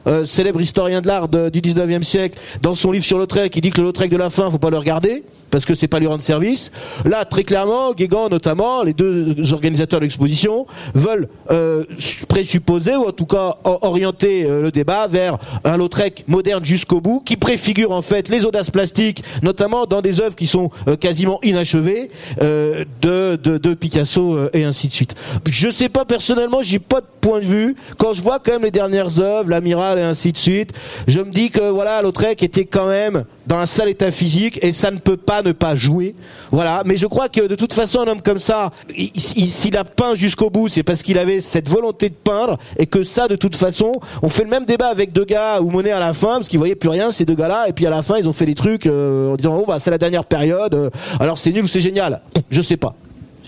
euh, 0.06 0.24
célèbre 0.24 0.60
historien 0.60 1.00
de 1.00 1.06
l'art 1.06 1.28
du 1.28 1.60
19e 1.60 2.02
siècle, 2.02 2.38
dans 2.62 2.74
son 2.74 2.92
livre 2.92 3.04
sur 3.04 3.18
Lautrec, 3.18 3.54
il 3.56 3.60
dit 3.60 3.70
que 3.70 3.78
le 3.78 3.84
Lautrec 3.84 4.10
de 4.10 4.16
la 4.16 4.30
fin, 4.30 4.50
faut 4.50 4.58
pas 4.58 4.70
le 4.70 4.78
regarder 4.78 5.24
parce 5.50 5.64
que 5.64 5.74
c'est 5.74 5.88
pas 5.88 5.98
lui 6.00 6.06
rendre 6.06 6.22
service. 6.22 6.72
Là, 7.04 7.24
très 7.24 7.44
clairement, 7.44 7.92
Guégan 7.94 8.28
notamment, 8.28 8.82
les 8.82 8.92
deux 8.92 9.52
organisateurs 9.52 10.00
de 10.00 10.04
l'exposition, 10.04 10.66
veulent 10.94 11.28
euh, 11.50 11.84
présupposer, 12.36 12.94
ou 12.96 13.08
en 13.08 13.12
tout 13.12 13.24
cas 13.24 13.56
orienter 13.64 14.44
euh, 14.44 14.60
le 14.60 14.70
débat 14.70 15.06
vers 15.06 15.38
un 15.64 15.78
Lautrec 15.78 16.24
moderne 16.28 16.62
jusqu'au 16.62 17.00
bout, 17.00 17.22
qui 17.24 17.38
préfigure 17.38 17.92
en 17.92 18.02
fait 18.02 18.28
les 18.28 18.44
audaces 18.44 18.68
plastiques, 18.68 19.24
notamment 19.42 19.86
dans 19.86 20.02
des 20.02 20.20
œuvres 20.20 20.36
qui 20.36 20.46
sont 20.46 20.68
euh, 20.86 20.96
quasiment 20.96 21.38
inachevées, 21.42 22.10
euh, 22.42 22.84
de, 23.00 23.74
Picasso 23.74 24.38
et 24.52 24.64
ainsi 24.64 24.88
de 24.88 24.92
suite. 24.92 25.14
Je 25.46 25.70
sais 25.70 25.88
pas 25.88 26.04
personnellement, 26.04 26.60
j'ai 26.60 26.78
pas 26.78 27.00
de 27.00 27.06
point 27.22 27.40
de 27.40 27.46
vue. 27.46 27.74
Quand 27.96 28.12
je 28.12 28.22
vois 28.22 28.38
quand 28.38 28.52
même 28.52 28.64
les 28.64 28.70
dernières 28.70 29.18
œuvres, 29.18 29.48
l'amiral 29.48 29.98
et 29.98 30.02
ainsi 30.02 30.30
de 30.32 30.38
suite, 30.38 30.74
je 31.06 31.20
me 31.20 31.30
dis 31.30 31.50
que 31.50 31.70
voilà, 31.70 32.02
Lautrec 32.02 32.42
était 32.42 32.66
quand 32.66 32.86
même 32.86 33.24
dans 33.46 33.56
un 33.56 33.66
sale 33.66 33.88
état 33.88 34.10
physique 34.10 34.58
et 34.62 34.72
ça 34.72 34.90
ne 34.90 34.98
peut 34.98 35.16
pas 35.16 35.42
ne 35.42 35.52
pas 35.52 35.74
jouer. 35.74 36.14
Voilà. 36.50 36.82
Mais 36.84 36.96
je 36.96 37.06
crois 37.06 37.28
que 37.28 37.46
de 37.46 37.54
toute 37.54 37.72
façon, 37.72 38.00
un 38.00 38.08
homme 38.08 38.22
comme 38.22 38.38
ça, 38.38 38.70
s'il 39.16 39.76
a 39.76 39.84
peint 39.84 40.14
jusqu'au 40.14 40.50
bout, 40.50 40.68
c'est 40.68 40.82
parce 40.82 41.02
qu'il 41.02 41.18
avait 41.18 41.40
cette 41.40 41.68
volonté 41.68 42.08
de 42.08 42.14
peindre 42.14 42.58
et 42.78 42.86
que 42.86 43.02
ça, 43.02 43.28
de 43.28 43.36
toute 43.36 43.56
façon, 43.56 43.92
on 44.22 44.28
fait 44.28 44.44
le 44.44 44.50
même 44.50 44.64
débat 44.64 44.88
avec 44.88 45.12
deux 45.12 45.24
gars 45.24 45.60
ou 45.60 45.70
Monet 45.70 45.92
à 45.92 46.00
la 46.00 46.12
fin 46.12 46.36
parce 46.36 46.48
qu'ils 46.48 46.58
voyaient 46.58 46.74
plus 46.74 46.88
rien, 46.88 47.10
ces 47.10 47.24
deux 47.24 47.34
gars-là, 47.34 47.68
et 47.68 47.72
puis 47.72 47.86
à 47.86 47.90
la 47.90 48.02
fin, 48.02 48.18
ils 48.18 48.28
ont 48.28 48.32
fait 48.32 48.46
des 48.46 48.54
trucs 48.54 48.86
euh, 48.86 49.32
en 49.32 49.36
disant, 49.36 49.58
oh 49.60 49.64
bah 49.66 49.78
c'est 49.78 49.90
la 49.90 49.98
dernière 49.98 50.24
période, 50.24 50.74
euh, 50.74 50.90
alors 51.20 51.38
c'est 51.38 51.52
nul 51.52 51.64
ou 51.64 51.68
c'est 51.68 51.80
génial? 51.80 52.20
Je 52.50 52.62
sais 52.62 52.76
pas. 52.76 52.94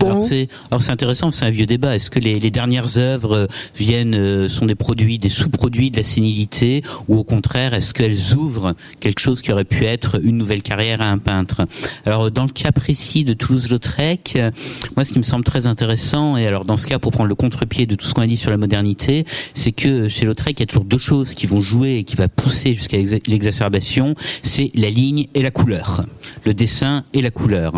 Alors 0.00 0.22
c'est, 0.22 0.48
alors 0.70 0.82
c'est 0.82 0.90
intéressant, 0.92 1.30
c'est 1.30 1.44
un 1.44 1.50
vieux 1.50 1.66
débat. 1.66 1.96
Est-ce 1.96 2.10
que 2.10 2.18
les, 2.18 2.38
les 2.38 2.50
dernières 2.50 2.98
œuvres 2.98 3.36
euh, 3.36 3.46
viennent 3.76 4.14
euh, 4.14 4.48
sont 4.48 4.66
des 4.66 4.74
produits, 4.74 5.18
des 5.18 5.28
sous-produits 5.28 5.90
de 5.90 5.96
la 5.96 6.02
sénilité, 6.02 6.82
ou 7.08 7.16
au 7.16 7.24
contraire, 7.24 7.74
est-ce 7.74 7.92
qu'elles 7.94 8.34
ouvrent 8.34 8.74
quelque 9.00 9.20
chose 9.20 9.42
qui 9.42 9.52
aurait 9.52 9.64
pu 9.64 9.84
être 9.84 10.20
une 10.22 10.36
nouvelle 10.36 10.62
carrière 10.62 11.02
à 11.02 11.10
un 11.10 11.18
peintre? 11.18 11.62
Alors 12.06 12.30
dans 12.30 12.44
le 12.44 12.50
cas 12.50 12.72
précis 12.72 13.24
de 13.24 13.32
Toulouse-Lautrec, 13.32 14.34
euh, 14.36 14.50
moi 14.96 15.04
ce 15.04 15.12
qui 15.12 15.18
me 15.18 15.24
semble 15.24 15.44
très 15.44 15.66
intéressant, 15.66 16.36
et 16.36 16.46
alors 16.46 16.64
dans 16.64 16.76
ce 16.76 16.86
cas 16.86 16.98
pour 16.98 17.12
prendre 17.12 17.28
le 17.28 17.34
contre-pied 17.34 17.86
de 17.86 17.94
tout 17.94 18.06
ce 18.06 18.14
qu'on 18.14 18.22
a 18.22 18.26
dit 18.26 18.36
sur 18.36 18.50
la 18.50 18.56
modernité, 18.56 19.24
c'est 19.54 19.72
que 19.72 20.08
chez 20.08 20.24
Lautrec 20.24 20.58
il 20.58 20.62
y 20.62 20.64
a 20.64 20.66
toujours 20.66 20.84
deux 20.84 20.98
choses 20.98 21.34
qui 21.34 21.46
vont 21.46 21.60
jouer 21.60 21.96
et 21.96 22.04
qui 22.04 22.16
va 22.16 22.28
pousser 22.28 22.74
jusqu'à 22.74 22.98
l'exacerbation, 23.26 24.14
c'est 24.42 24.70
la 24.74 24.90
ligne 24.90 25.26
et 25.34 25.42
la 25.42 25.50
couleur, 25.50 26.04
le 26.44 26.54
dessin 26.54 27.04
et 27.12 27.22
la 27.22 27.30
couleur. 27.30 27.72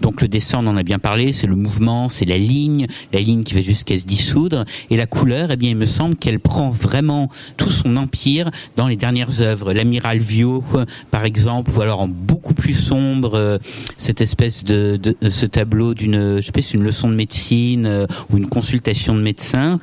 Donc 0.00 0.20
le 0.20 0.28
dessin, 0.28 0.58
on 0.62 0.66
en 0.66 0.76
a 0.76 0.82
bien 0.82 0.98
parlé, 0.98 1.32
c'est 1.32 1.46
le 1.46 1.61
mouvement, 1.62 2.08
c'est 2.08 2.24
la 2.24 2.38
ligne, 2.38 2.86
la 3.12 3.20
ligne 3.20 3.42
qui 3.44 3.54
va 3.54 3.60
jusqu'à 3.60 3.98
se 3.98 4.04
dissoudre, 4.04 4.64
et 4.90 4.96
la 4.96 5.06
couleur, 5.06 5.50
eh 5.50 5.56
bien, 5.56 5.70
il 5.70 5.76
me 5.76 5.86
semble 5.86 6.16
qu'elle 6.16 6.40
prend 6.40 6.70
vraiment 6.70 7.28
tout 7.56 7.70
son 7.70 7.96
empire 7.96 8.50
dans 8.76 8.88
les 8.88 8.96
dernières 8.96 9.40
œuvres. 9.40 9.72
L'amiral 9.72 10.18
Vio, 10.18 10.62
par 11.10 11.24
exemple, 11.24 11.70
ou 11.76 11.80
alors 11.80 12.00
en 12.00 12.08
beaucoup 12.08 12.54
plus 12.54 12.74
sombre, 12.74 13.34
euh, 13.34 13.58
cette 13.98 14.20
espèce 14.20 14.64
de, 14.64 14.98
de 15.02 15.30
ce 15.30 15.46
tableau 15.46 15.94
d'une, 15.94 16.36
je 16.38 16.42
sais 16.42 16.52
pas, 16.52 16.62
c'est 16.62 16.74
une 16.74 16.84
leçon 16.84 17.08
de 17.08 17.14
médecine 17.14 17.86
euh, 17.86 18.06
ou 18.30 18.36
une 18.36 18.48
consultation 18.48 19.14
de 19.14 19.20
médecin. 19.20 19.78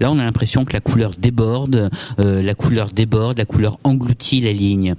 Là, 0.00 0.10
on 0.10 0.18
a 0.18 0.24
l'impression 0.24 0.64
que 0.64 0.72
la 0.72 0.80
couleur 0.80 1.12
déborde, 1.18 1.90
euh, 2.20 2.42
la 2.42 2.54
couleur 2.54 2.90
déborde, 2.90 3.38
la 3.38 3.44
couleur 3.44 3.78
engloutit 3.84 4.40
la 4.40 4.52
ligne. 4.52 4.94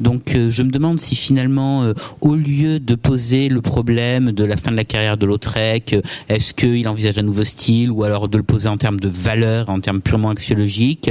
Donc, 0.00 0.36
je 0.36 0.62
me 0.62 0.70
demande 0.70 1.00
si 1.00 1.16
finalement, 1.16 1.92
au 2.20 2.34
lieu 2.34 2.80
de 2.80 2.94
poser 2.94 3.48
le 3.48 3.60
problème 3.60 4.32
de 4.32 4.44
la 4.44 4.56
fin 4.56 4.70
de 4.70 4.76
la 4.76 4.84
carrière 4.84 5.16
de 5.16 5.26
Lautrec 5.26 5.69
est-ce 6.28 6.54
qu'il 6.54 6.88
envisage 6.88 7.18
un 7.18 7.22
nouveau 7.22 7.44
style 7.44 7.90
ou 7.90 8.04
alors 8.04 8.28
de 8.28 8.36
le 8.36 8.42
poser 8.42 8.68
en 8.68 8.76
termes 8.76 9.00
de 9.00 9.08
valeur, 9.08 9.68
en 9.68 9.80
termes 9.80 10.00
purement 10.00 10.30
axiologiques? 10.30 11.10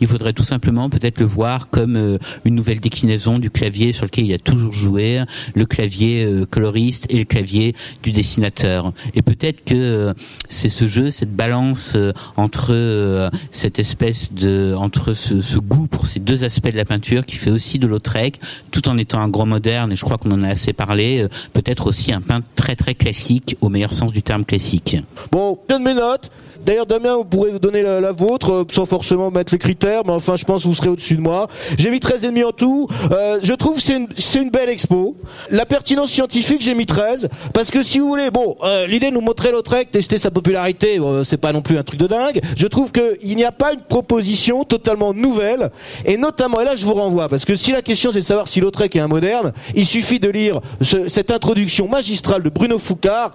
Il 0.00 0.06
faudrait 0.06 0.32
tout 0.32 0.44
simplement 0.44 0.90
peut-être 0.90 1.20
le 1.20 1.26
voir 1.26 1.70
comme 1.70 1.96
euh, 1.96 2.18
une 2.44 2.54
nouvelle 2.54 2.80
déclinaison 2.80 3.38
du 3.38 3.50
clavier 3.50 3.92
sur 3.92 4.04
lequel 4.04 4.26
il 4.26 4.34
a 4.34 4.38
toujours 4.38 4.72
joué, 4.72 5.22
le 5.54 5.66
clavier 5.66 6.24
euh, 6.24 6.46
coloriste 6.46 7.06
et 7.10 7.18
le 7.18 7.24
clavier 7.24 7.74
du 8.02 8.12
dessinateur. 8.12 8.92
Et 9.14 9.22
peut-être 9.22 9.64
que 9.64 9.74
euh, 9.74 10.12
c'est 10.48 10.68
ce 10.68 10.88
jeu, 10.88 11.10
cette 11.10 11.34
balance 11.34 11.96
entre 12.36 13.30
cette 13.50 13.78
espèce 13.78 14.32
de, 14.32 14.74
entre 14.76 15.12
ce, 15.12 15.40
ce, 15.40 15.58
goût 15.58 15.86
pour 15.86 16.06
ces 16.06 16.20
deux 16.20 16.44
aspects 16.44 16.70
de 16.70 16.76
la 16.76 16.84
peinture 16.84 17.24
qui 17.24 17.36
fait 17.36 17.50
aussi 17.50 17.78
de 17.78 17.86
Lautrec, 17.86 18.40
tout 18.70 18.88
en 18.88 18.98
étant 18.98 19.20
un 19.20 19.28
grand 19.28 19.46
moderne. 19.46 19.92
Et 19.92 19.96
je 19.96 20.04
crois 20.04 20.18
qu'on 20.18 20.30
en 20.32 20.42
a 20.42 20.48
assez 20.48 20.72
parlé. 20.72 21.26
Peut-être 21.52 21.86
aussi 21.86 22.12
un 22.12 22.20
peintre 22.20 22.46
très 22.54 22.76
très 22.76 22.94
classique 22.94 23.56
au 23.60 23.68
meilleur 23.68 23.92
sens 23.96 24.12
du 24.12 24.22
terme 24.22 24.44
classique. 24.44 24.96
Bon, 25.32 25.58
bien 25.68 25.78
de 25.78 25.84
mes 25.84 25.94
notes. 25.94 26.30
D'ailleurs, 26.66 26.86
Damien, 26.86 27.14
vous 27.14 27.24
pourrez 27.24 27.50
vous 27.52 27.60
donner 27.60 27.82
la, 27.82 28.10
vôtre, 28.10 28.52
euh, 28.52 28.64
sans 28.68 28.86
forcément 28.86 29.30
mettre 29.30 29.52
les 29.52 29.58
critères, 29.58 30.02
mais 30.04 30.12
enfin, 30.12 30.34
je 30.34 30.44
pense 30.44 30.64
que 30.64 30.68
vous 30.68 30.74
serez 30.74 30.88
au-dessus 30.88 31.14
de 31.14 31.20
moi. 31.20 31.46
J'ai 31.78 31.90
mis 31.90 32.00
13 32.00 32.24
et 32.24 32.26
demi 32.26 32.42
en 32.42 32.50
tout. 32.50 32.88
Euh, 33.12 33.38
je 33.40 33.52
trouve 33.54 33.76
que 33.76 33.82
c'est 33.82 33.94
une, 33.94 34.08
une 34.34 34.50
belle 34.50 34.68
expo. 34.68 35.16
La 35.50 35.64
pertinence 35.64 36.10
scientifique, 36.10 36.62
j'ai 36.62 36.74
mis 36.74 36.86
13, 36.86 37.28
parce 37.54 37.70
que 37.70 37.84
si 37.84 38.00
vous 38.00 38.08
voulez, 38.08 38.32
bon, 38.32 38.56
euh, 38.64 38.88
l'idée 38.88 39.10
de 39.10 39.14
nous 39.14 39.20
montrer 39.20 39.52
Lautrec, 39.52 39.92
tester 39.92 40.18
sa 40.18 40.32
popularité, 40.32 41.00
c'est 41.22 41.36
pas 41.36 41.52
non 41.52 41.62
plus 41.62 41.78
un 41.78 41.84
truc 41.84 42.00
de 42.00 42.08
dingue. 42.08 42.40
Je 42.56 42.66
trouve 42.66 42.90
qu'il 42.90 43.36
n'y 43.36 43.44
a 43.44 43.52
pas 43.52 43.72
une 43.72 43.82
proposition 43.82 44.64
totalement 44.64 45.14
nouvelle, 45.14 45.70
et 46.04 46.16
notamment, 46.16 46.60
et 46.60 46.64
là 46.64 46.74
je 46.74 46.84
vous 46.84 46.94
renvoie, 46.94 47.28
parce 47.28 47.44
que 47.44 47.54
si 47.54 47.70
la 47.70 47.82
question 47.82 48.10
c'est 48.10 48.18
de 48.18 48.24
savoir 48.24 48.48
si 48.48 48.60
Lautrec 48.60 48.96
est 48.96 49.00
un 49.00 49.06
moderne, 49.06 49.52
il 49.76 49.86
suffit 49.86 50.18
de 50.18 50.28
lire 50.28 50.60
ce, 50.82 51.08
cette 51.08 51.30
introduction 51.30 51.86
magistrale 51.86 52.42
de 52.42 52.48
Bruno 52.48 52.78
Foucard, 52.78 53.32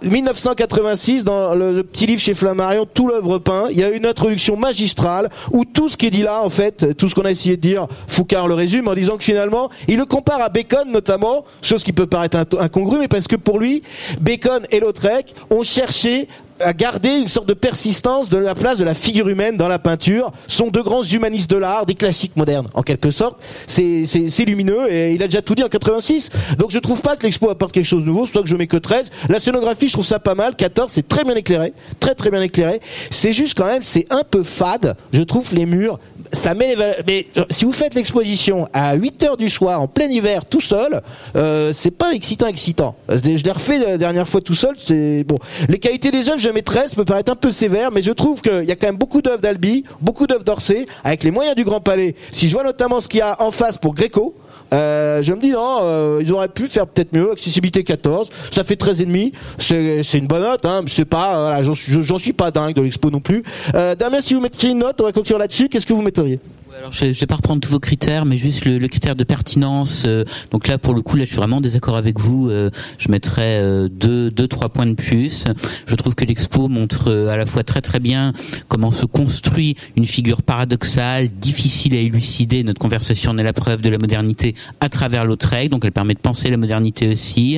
1986, 0.52 1.24
dans 1.24 1.56
le, 1.56 1.84
petit 1.84 2.06
livre 2.06 2.20
chez 2.20 2.34
Flammarion, 2.34 2.86
tout 2.86 3.08
le 3.08 3.40
peint, 3.40 3.68
il 3.72 3.78
y 3.78 3.84
a 3.84 3.90
une 3.90 4.06
introduction 4.06 4.58
magistrale 4.58 5.30
où 5.52 5.64
tout 5.64 5.88
ce 5.88 5.96
qui 5.96 6.08
est 6.08 6.10
dit 6.10 6.24
là, 6.24 6.44
en 6.44 6.50
fait, 6.50 6.98
tout 6.98 7.08
ce 7.08 7.16
qu'on 7.16 7.24
a 7.24 7.32
essayé 7.32 7.56
de 7.56 7.62
dire, 7.62 7.88
Foucard 8.08 8.48
le 8.48 8.54
résume 8.54 8.88
en 8.88 8.94
disant 8.94 9.18
que 9.18 9.24
finalement, 9.24 9.70
il 9.88 9.98
le 9.98 10.06
compare 10.06 10.42
à 10.42 10.50
Bacon 10.50 10.92
notamment, 10.92 11.46
chose 11.62 11.84
qui 11.84 11.94
peut 11.94 12.06
paraître 12.06 12.38
incongrue, 12.60 12.98
mais 13.00 13.08
parce 13.08 13.28
que 13.28 13.36
pour 13.38 13.60
lui, 13.60 13.82
Bacon 14.20 14.64
et 14.72 14.80
Lautrec 14.80 15.34
ont 15.50 15.64
cherché 15.64 16.28
à 16.60 16.74
garder 16.74 17.10
une 17.10 17.28
sorte 17.28 17.48
de 17.48 17.54
persistance 17.54 18.30
de 18.30 18.38
la 18.38 18.56
place 18.56 18.78
de 18.78 18.84
la 18.84 18.94
figure 18.94 19.28
humaine 19.28 19.58
dans 19.58 19.68
la 19.68 19.80
peinture 19.80 20.32
sont 20.48 20.68
deux 20.68 20.84
grands 20.84 21.04
humanistes 21.04 21.50
de 21.50 21.58
l'art, 21.58 21.86
des 21.86 21.96
classiques 21.96 22.36
modernes 22.36 22.68
en 22.74 22.84
quelque 22.84 23.12
sorte. 23.12 23.38
C'est 23.68 24.46
lumineux 24.46 24.92
et 24.92 25.14
il 25.14 25.24
a 25.24 25.28
déjà 25.28 25.42
tout 25.42 25.56
dit 25.56 25.64
en 25.64 25.70
86. 25.70 26.30
Donc 26.58 26.72
je 26.72 26.80
trouve 26.80 27.02
pas 27.02 27.16
que 27.16 27.24
l'expo 27.24 27.50
apporte 27.50 27.72
quelque 27.72 27.86
chose 27.86 28.04
de 28.04 28.08
nouveau, 28.08 28.26
pour 28.26 28.44
que 28.44 28.50
je 28.50 28.56
mets 28.56 28.68
que 28.68 28.78
13. 28.78 29.10
La 29.30 29.40
scénographie, 29.40 29.88
je 29.88 29.94
trouve 29.94 30.06
ça 30.06 30.20
pas 30.20 30.36
mal. 30.36 30.56
14, 30.56 30.92
c'est 30.92 31.08
très 31.08 31.24
bien 31.24 31.36
éclairé, 31.36 31.74
très 32.00 32.16
très 32.16 32.32
bien 32.32 32.42
éclairé. 32.42 32.82
C'est 33.10 33.34
juste 33.34 33.58
quand 33.58 33.68
même, 33.68 33.84
c'est 33.84 34.06
un 34.10 34.24
peu 34.24 34.44
fade. 34.44 34.96
Je 35.14 35.22
trouve 35.24 35.54
les 35.54 35.66
murs, 35.66 36.00
ça 36.32 36.54
met 36.54 36.76
les 36.76 36.82
mais 37.08 37.28
si 37.50 37.66
vous 37.66 37.72
faites 37.72 37.94
l'exposition 37.94 38.68
à 38.74 38.96
8 38.96 39.24
heures 39.24 39.38
du 39.38 39.50
soir 39.50 39.82
en 39.82 39.88
plein 39.88 40.08
hiver 40.08 40.46
tout 40.46 40.62
seul, 40.62 41.02
euh, 41.36 41.72
c'est 41.74 41.92
pas 41.92 42.14
excitant 42.14 42.48
excitant. 42.48 42.96
Je 43.10 43.44
l'ai 43.44 43.52
refait 43.52 43.80
la 43.80 43.98
dernière 43.98 44.28
fois 44.28 44.42
tout 44.42 44.56
seul, 44.56 44.76
c'est 44.78 45.24
bon. 45.24 45.38
Les 45.70 45.80
qualités 45.80 46.12
des 46.12 46.30
œuvres, 46.30 46.40
13, 46.60 46.96
peut 46.96 47.06
paraître 47.06 47.32
un 47.32 47.36
peu 47.36 47.52
sévère, 47.52 47.92
mais 47.92 48.02
je 48.02 48.12
trouve 48.12 48.42
qu'il 48.42 48.66
y 48.66 48.72
a 48.72 48.76
quand 48.76 48.88
même 48.88 48.98
beaucoup 48.98 49.22
d'œuvres 49.22 49.42
d'Albi, 49.42 49.86
beaucoup 50.02 50.28
d'œuvres 50.28 50.44
d'Orsay, 50.44 50.86
avec 51.04 51.24
les 51.24 51.32
moyens 51.32 51.56
du 51.56 51.64
Grand 51.64 51.80
Palais. 51.80 52.16
Si 52.32 52.50
je 52.50 52.54
vois 52.54 52.64
notamment 52.64 53.00
ce 53.00 53.08
qu'il 53.08 53.20
y 53.20 53.24
a 53.24 53.42
en 53.42 53.52
face 53.52 53.78
pour 53.78 53.94
Gréco, 53.94 54.36
euh, 54.74 55.22
je 55.22 55.34
me 55.34 55.42
dis 55.42 55.52
non, 55.52 55.80
euh, 55.82 56.20
ils 56.22 56.32
auraient 56.32 56.48
pu 56.48 56.68
faire 56.68 56.88
peut-être 56.88 57.14
mieux. 57.14 57.32
Accessibilité 57.32 57.84
14, 57.84 58.30
ça 58.52 58.64
fait 58.64 58.76
13 58.76 59.02
et 59.02 59.06
demi. 59.06 59.34
C'est 59.58 60.04
c'est 60.04 60.18
une 60.18 60.28
bonne 60.28 60.44
note. 60.44 60.66
Hein, 60.66 60.84
c'est 60.88 61.06
pas, 61.06 61.40
voilà, 61.40 61.64
j'en 61.64 61.76
suis, 61.76 62.02
j'en 62.04 62.18
suis 62.18 62.34
pas 62.34 62.52
dingue 62.52 62.76
de 62.76 62.82
l'expo 62.82 63.10
non 63.10 63.20
plus. 63.20 63.44
Euh, 63.76 63.96
Damien, 63.96 64.22
si 64.22 64.34
vous 64.34 64.42
mettiez 64.42 64.70
une 64.70 64.80
note, 64.80 65.00
on 65.02 65.04
va 65.04 65.12
conclure 65.12 65.38
là-dessus. 65.38 65.68
Qu'est-ce 65.70 65.86
que 65.86 65.94
vous 65.94 66.02
metteriez 66.02 66.40
Alors, 66.78 66.94
je, 66.94 67.14
je 67.14 67.20
vais 67.20 67.26
pas 67.26 67.36
reprendre 67.36 67.60
tous 67.60 67.72
vos 67.72 67.80
critères, 67.80 68.24
mais 68.26 68.38
juste 68.38 68.64
le, 68.64 68.78
le 68.80 68.88
critère 68.88 69.18
de 69.18 69.26
pertinence. 69.26 70.04
euh, 70.06 70.24
donc 70.52 70.70
là, 70.70 70.78
pour 70.78 70.94
le 70.94 71.02
coup, 71.02 71.18
là, 71.18 71.26
je 71.26 71.30
suis 71.30 71.36
vraiment 71.36 71.58
en 71.58 71.62
désaccord 71.62 71.98
avec 71.98 72.18
vous. 72.18 72.50
euh, 72.50 72.70
je 72.98 73.10
mettrais 73.12 73.58
euh, 73.60 73.90
deux, 73.90 74.32
deux, 74.32 74.48
trois 74.48 74.70
points 74.70 74.86
de 74.86 74.94
plus. 74.94 75.46
Je 75.86 75.96
trouve 75.96 76.16
que 76.16 76.24
l'expo 76.24 76.70
montre 76.70 77.10
euh, 77.10 77.28
à 77.28 77.36
la 77.36 77.46
fois 77.46 77.64
très 77.64 77.82
très 77.82 78.00
bien 78.00 78.32
comment 78.70 78.92
se 78.92 79.06
construit 79.06 79.76
une 79.98 80.06
figure 80.06 80.44
paradoxale, 80.44 81.28
difficile 81.28 81.94
à 81.94 81.98
élucider. 81.98 82.64
Notre 82.64 82.80
conversation 82.80 83.32
en 83.32 83.38
est 83.38 83.44
la 83.44 83.54
preuve 83.54 83.82
de 83.82 83.90
la 83.90 83.98
modernité 83.98 84.56
à 84.80 84.88
travers 84.88 85.26
Lautrec. 85.26 85.70
Donc, 85.70 85.84
elle 85.84 85.92
permet 85.92 86.14
de 86.14 86.20
penser 86.20 86.50
la 86.50 86.58
modernité 86.58 87.10
aussi, 87.10 87.56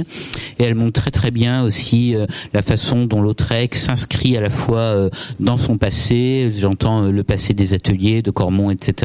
et 0.58 0.63
elle 0.63 0.76
montre 0.76 1.02
très 1.02 1.12
très 1.12 1.30
bien 1.30 1.63
aussi 1.63 2.15
euh, 2.15 2.26
la 2.54 2.63
façon 2.63 3.06
dont 3.06 3.21
Lautrec 3.21 3.76
s'inscrit 3.76 4.38
à 4.38 4.41
la 4.41 4.49
fois 4.49 4.80
euh, 4.80 5.10
dans 5.39 5.58
son 5.58 5.78
passé. 5.78 6.52
J'entends 6.58 7.04
le 7.04 7.23
passé 7.23 7.54
des 7.54 7.76
ateliers 7.76 8.23
de 8.23 8.32
Cormont, 8.32 8.71
etc 8.71 9.02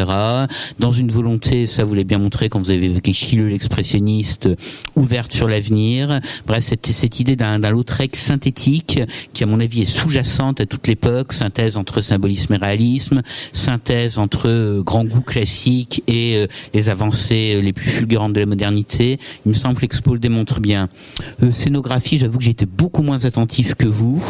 dans 0.78 0.92
une 0.92 1.10
volonté, 1.10 1.66
ça 1.66 1.84
vous 1.84 1.94
l'avez 1.94 2.04
bien 2.04 2.18
montré 2.18 2.48
quand 2.48 2.60
vous 2.60 2.70
avez 2.70 2.86
évoqué 2.86 3.12
Schiele, 3.12 3.48
l'expressionniste, 3.48 4.48
ouverte 4.96 5.32
sur 5.32 5.48
l'avenir. 5.48 6.20
Bref, 6.46 6.64
cette, 6.64 6.86
cette 6.86 7.20
idée 7.20 7.36
d'un 7.36 7.58
Lautrec 7.58 8.16
synthétique 8.16 9.00
qui, 9.32 9.44
à 9.44 9.46
mon 9.46 9.60
avis, 9.60 9.82
est 9.82 9.86
sous-jacente 9.86 10.60
à 10.60 10.66
toute 10.66 10.86
l'époque, 10.86 11.32
synthèse 11.32 11.76
entre 11.76 12.00
symbolisme 12.00 12.54
et 12.54 12.56
réalisme, 12.56 13.22
synthèse 13.52 14.18
entre 14.18 14.48
euh, 14.48 14.82
grand 14.82 15.04
goût 15.04 15.20
classique 15.20 16.02
et 16.06 16.36
euh, 16.36 16.46
les 16.74 16.88
avancées 16.88 17.54
euh, 17.56 17.62
les 17.62 17.72
plus 17.72 17.90
fulgurantes 17.90 18.32
de 18.32 18.40
la 18.40 18.46
modernité. 18.46 19.18
Il 19.46 19.50
me 19.50 19.54
semble 19.54 19.76
que 19.76 19.82
l'expo 19.82 20.14
le 20.14 20.18
démontre 20.18 20.60
bien. 20.60 20.88
Scénographie, 21.52 22.18
j'avoue 22.18 22.38
que 22.38 22.48
été 22.48 22.66
beaucoup 22.66 23.02
moins 23.02 23.24
attentif 23.24 23.74
que 23.74 23.86
vous. 23.86 24.22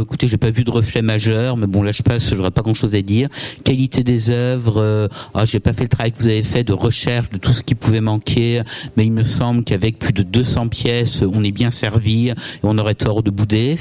Écoutez, 0.00 0.28
j'ai 0.28 0.36
pas 0.36 0.50
vu 0.50 0.64
de 0.64 0.70
reflet 0.70 1.02
majeur, 1.02 1.56
mais 1.56 1.66
bon, 1.66 1.82
là 1.82 1.92
je 1.92 2.02
passe, 2.02 2.34
j'aurais 2.34 2.50
pas 2.50 2.62
grand-chose 2.62 2.94
à 2.94 3.02
dire. 3.02 3.28
Qualité 3.64 4.02
des 4.02 4.30
œuvres, 4.30 4.57
euh, 4.66 5.08
ah, 5.34 5.44
j'ai 5.44 5.60
pas 5.60 5.72
fait 5.72 5.84
le 5.84 5.88
travail 5.88 6.12
que 6.12 6.18
vous 6.18 6.28
avez 6.28 6.42
fait 6.42 6.64
de 6.64 6.72
recherche 6.72 7.30
de 7.30 7.38
tout 7.38 7.52
ce 7.52 7.62
qui 7.62 7.74
pouvait 7.74 8.00
manquer, 8.00 8.62
mais 8.96 9.06
il 9.06 9.12
me 9.12 9.24
semble 9.24 9.64
qu'avec 9.64 9.98
plus 9.98 10.12
de 10.12 10.22
200 10.22 10.68
pièces, 10.68 11.22
on 11.22 11.42
est 11.44 11.52
bien 11.52 11.70
servi 11.70 12.28
et 12.28 12.34
on 12.62 12.76
aurait 12.78 12.94
tort 12.94 13.22
de 13.22 13.30
bouder. 13.30 13.78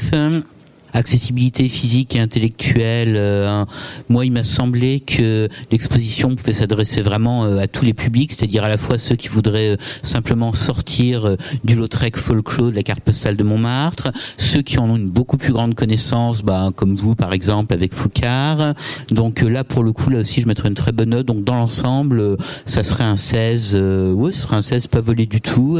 Accessibilité 0.93 1.69
physique 1.69 2.15
et 2.15 2.19
intellectuelle. 2.19 3.15
euh, 3.17 3.65
moi, 4.09 4.25
il 4.25 4.31
m'a 4.31 4.43
semblé 4.43 4.99
que 4.99 5.49
l'exposition 5.71 6.35
pouvait 6.35 6.53
s'adresser 6.53 7.01
vraiment 7.01 7.45
euh, 7.45 7.59
à 7.59 7.67
tous 7.67 7.85
les 7.85 7.93
publics, 7.93 8.31
c'est-à-dire 8.31 8.63
à 8.63 8.69
la 8.69 8.77
fois 8.77 8.97
ceux 8.97 9.15
qui 9.15 9.27
voudraient 9.27 9.71
euh, 9.71 9.77
simplement 10.01 10.53
sortir 10.53 11.27
euh, 11.27 11.35
du 11.63 11.75
Lautrec 11.75 12.17
folklore 12.17 12.71
de 12.71 12.75
la 12.75 12.83
carte 12.83 13.01
postale 13.01 13.35
de 13.35 13.43
Montmartre, 13.43 14.11
ceux 14.37 14.61
qui 14.61 14.79
en 14.79 14.89
ont 14.89 14.95
une 14.95 15.09
beaucoup 15.09 15.37
plus 15.37 15.53
grande 15.53 15.75
connaissance, 15.75 16.41
bah, 16.41 16.71
comme 16.75 16.95
vous 16.95 17.15
par 17.15 17.33
exemple 17.33 17.73
avec 17.73 17.93
Foucard. 17.93 18.73
Donc 19.09 19.41
là, 19.41 19.63
pour 19.63 19.83
le 19.83 19.91
coup, 19.91 20.09
là 20.09 20.19
aussi, 20.19 20.41
je 20.41 20.47
mettrais 20.47 20.69
une 20.69 20.75
très 20.75 20.91
bonne 20.91 21.09
note. 21.09 21.25
Donc 21.25 21.43
dans 21.43 21.55
l'ensemble, 21.55 22.37
ça 22.65 22.83
serait 22.83 23.03
un 23.03 23.15
16. 23.15 23.71
Euh, 23.75 24.13
ouais, 24.13 24.31
ce 24.31 24.41
serait 24.41 24.55
un 24.55 24.61
16 24.61 24.87
pas 24.87 25.01
volé 25.01 25.25
du 25.25 25.41
tout. 25.41 25.79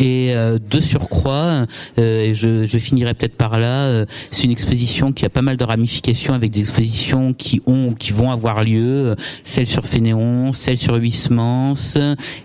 Et 0.00 0.28
euh, 0.30 0.58
de 0.58 0.80
surcroît, 0.80 1.66
euh, 1.98 2.24
et 2.24 2.34
je, 2.34 2.66
je 2.66 2.78
finirai 2.78 3.14
peut-être 3.14 3.36
par 3.36 3.58
là, 3.58 3.84
euh, 3.84 4.06
c'est 4.30 4.44
une 4.44 4.50
exposition 4.50 5.12
qui 5.12 5.26
a 5.26 5.28
pas 5.28 5.42
mal 5.42 5.56
de 5.56 5.64
ramifications 5.64 6.34
avec 6.34 6.50
des 6.50 6.60
expositions 6.60 7.32
qui 7.32 7.60
ont 7.66 7.92
qui 7.92 8.12
vont 8.12 8.30
avoir 8.30 8.64
lieu, 8.64 9.14
celle 9.44 9.66
sur 9.66 9.86
Fénéon, 9.86 10.52
celle 10.52 10.78
sur 10.78 10.96
Huysmans, 10.96 11.74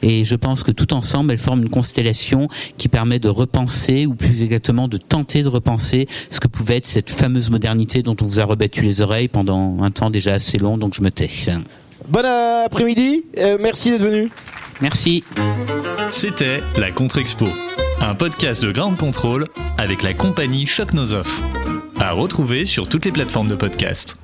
et 0.01 0.23
je 0.23 0.35
pense 0.35 0.63
que 0.63 0.71
tout 0.71 0.93
ensemble, 0.93 1.31
elles 1.31 1.37
forment 1.39 1.63
une 1.63 1.69
constellation 1.69 2.47
qui 2.77 2.87
permet 2.87 3.19
de 3.19 3.29
repenser, 3.29 4.05
ou 4.05 4.15
plus 4.15 4.43
exactement 4.43 4.87
de 4.87 4.97
tenter 4.97 5.43
de 5.43 5.47
repenser 5.47 6.07
ce 6.29 6.39
que 6.39 6.47
pouvait 6.47 6.77
être 6.77 6.87
cette 6.87 7.09
fameuse 7.09 7.49
modernité 7.49 8.01
dont 8.01 8.15
on 8.21 8.25
vous 8.25 8.39
a 8.39 8.45
rebattu 8.45 8.81
les 8.81 9.01
oreilles 9.01 9.27
pendant 9.27 9.81
un 9.81 9.91
temps 9.91 10.09
déjà 10.09 10.33
assez 10.33 10.57
long, 10.57 10.77
donc 10.77 10.93
je 10.95 11.01
me 11.01 11.11
tais. 11.11 11.25
Bon 12.07 12.23
après-midi, 12.65 13.23
euh, 13.39 13.57
merci 13.59 13.91
d'être 13.91 14.03
venu. 14.03 14.29
Merci. 14.81 15.23
C'était 16.11 16.61
la 16.77 16.91
Contre-Expo, 16.91 17.45
un 18.01 18.15
podcast 18.15 18.63
de 18.63 18.71
Ground 18.71 18.97
Control 18.97 19.45
avec 19.77 20.03
la 20.03 20.13
compagnie 20.13 20.65
Choc. 20.65 20.89
À 21.99 22.11
retrouver 22.11 22.65
sur 22.65 22.87
toutes 22.87 23.05
les 23.05 23.11
plateformes 23.11 23.47
de 23.47 23.55
podcast. 23.55 24.17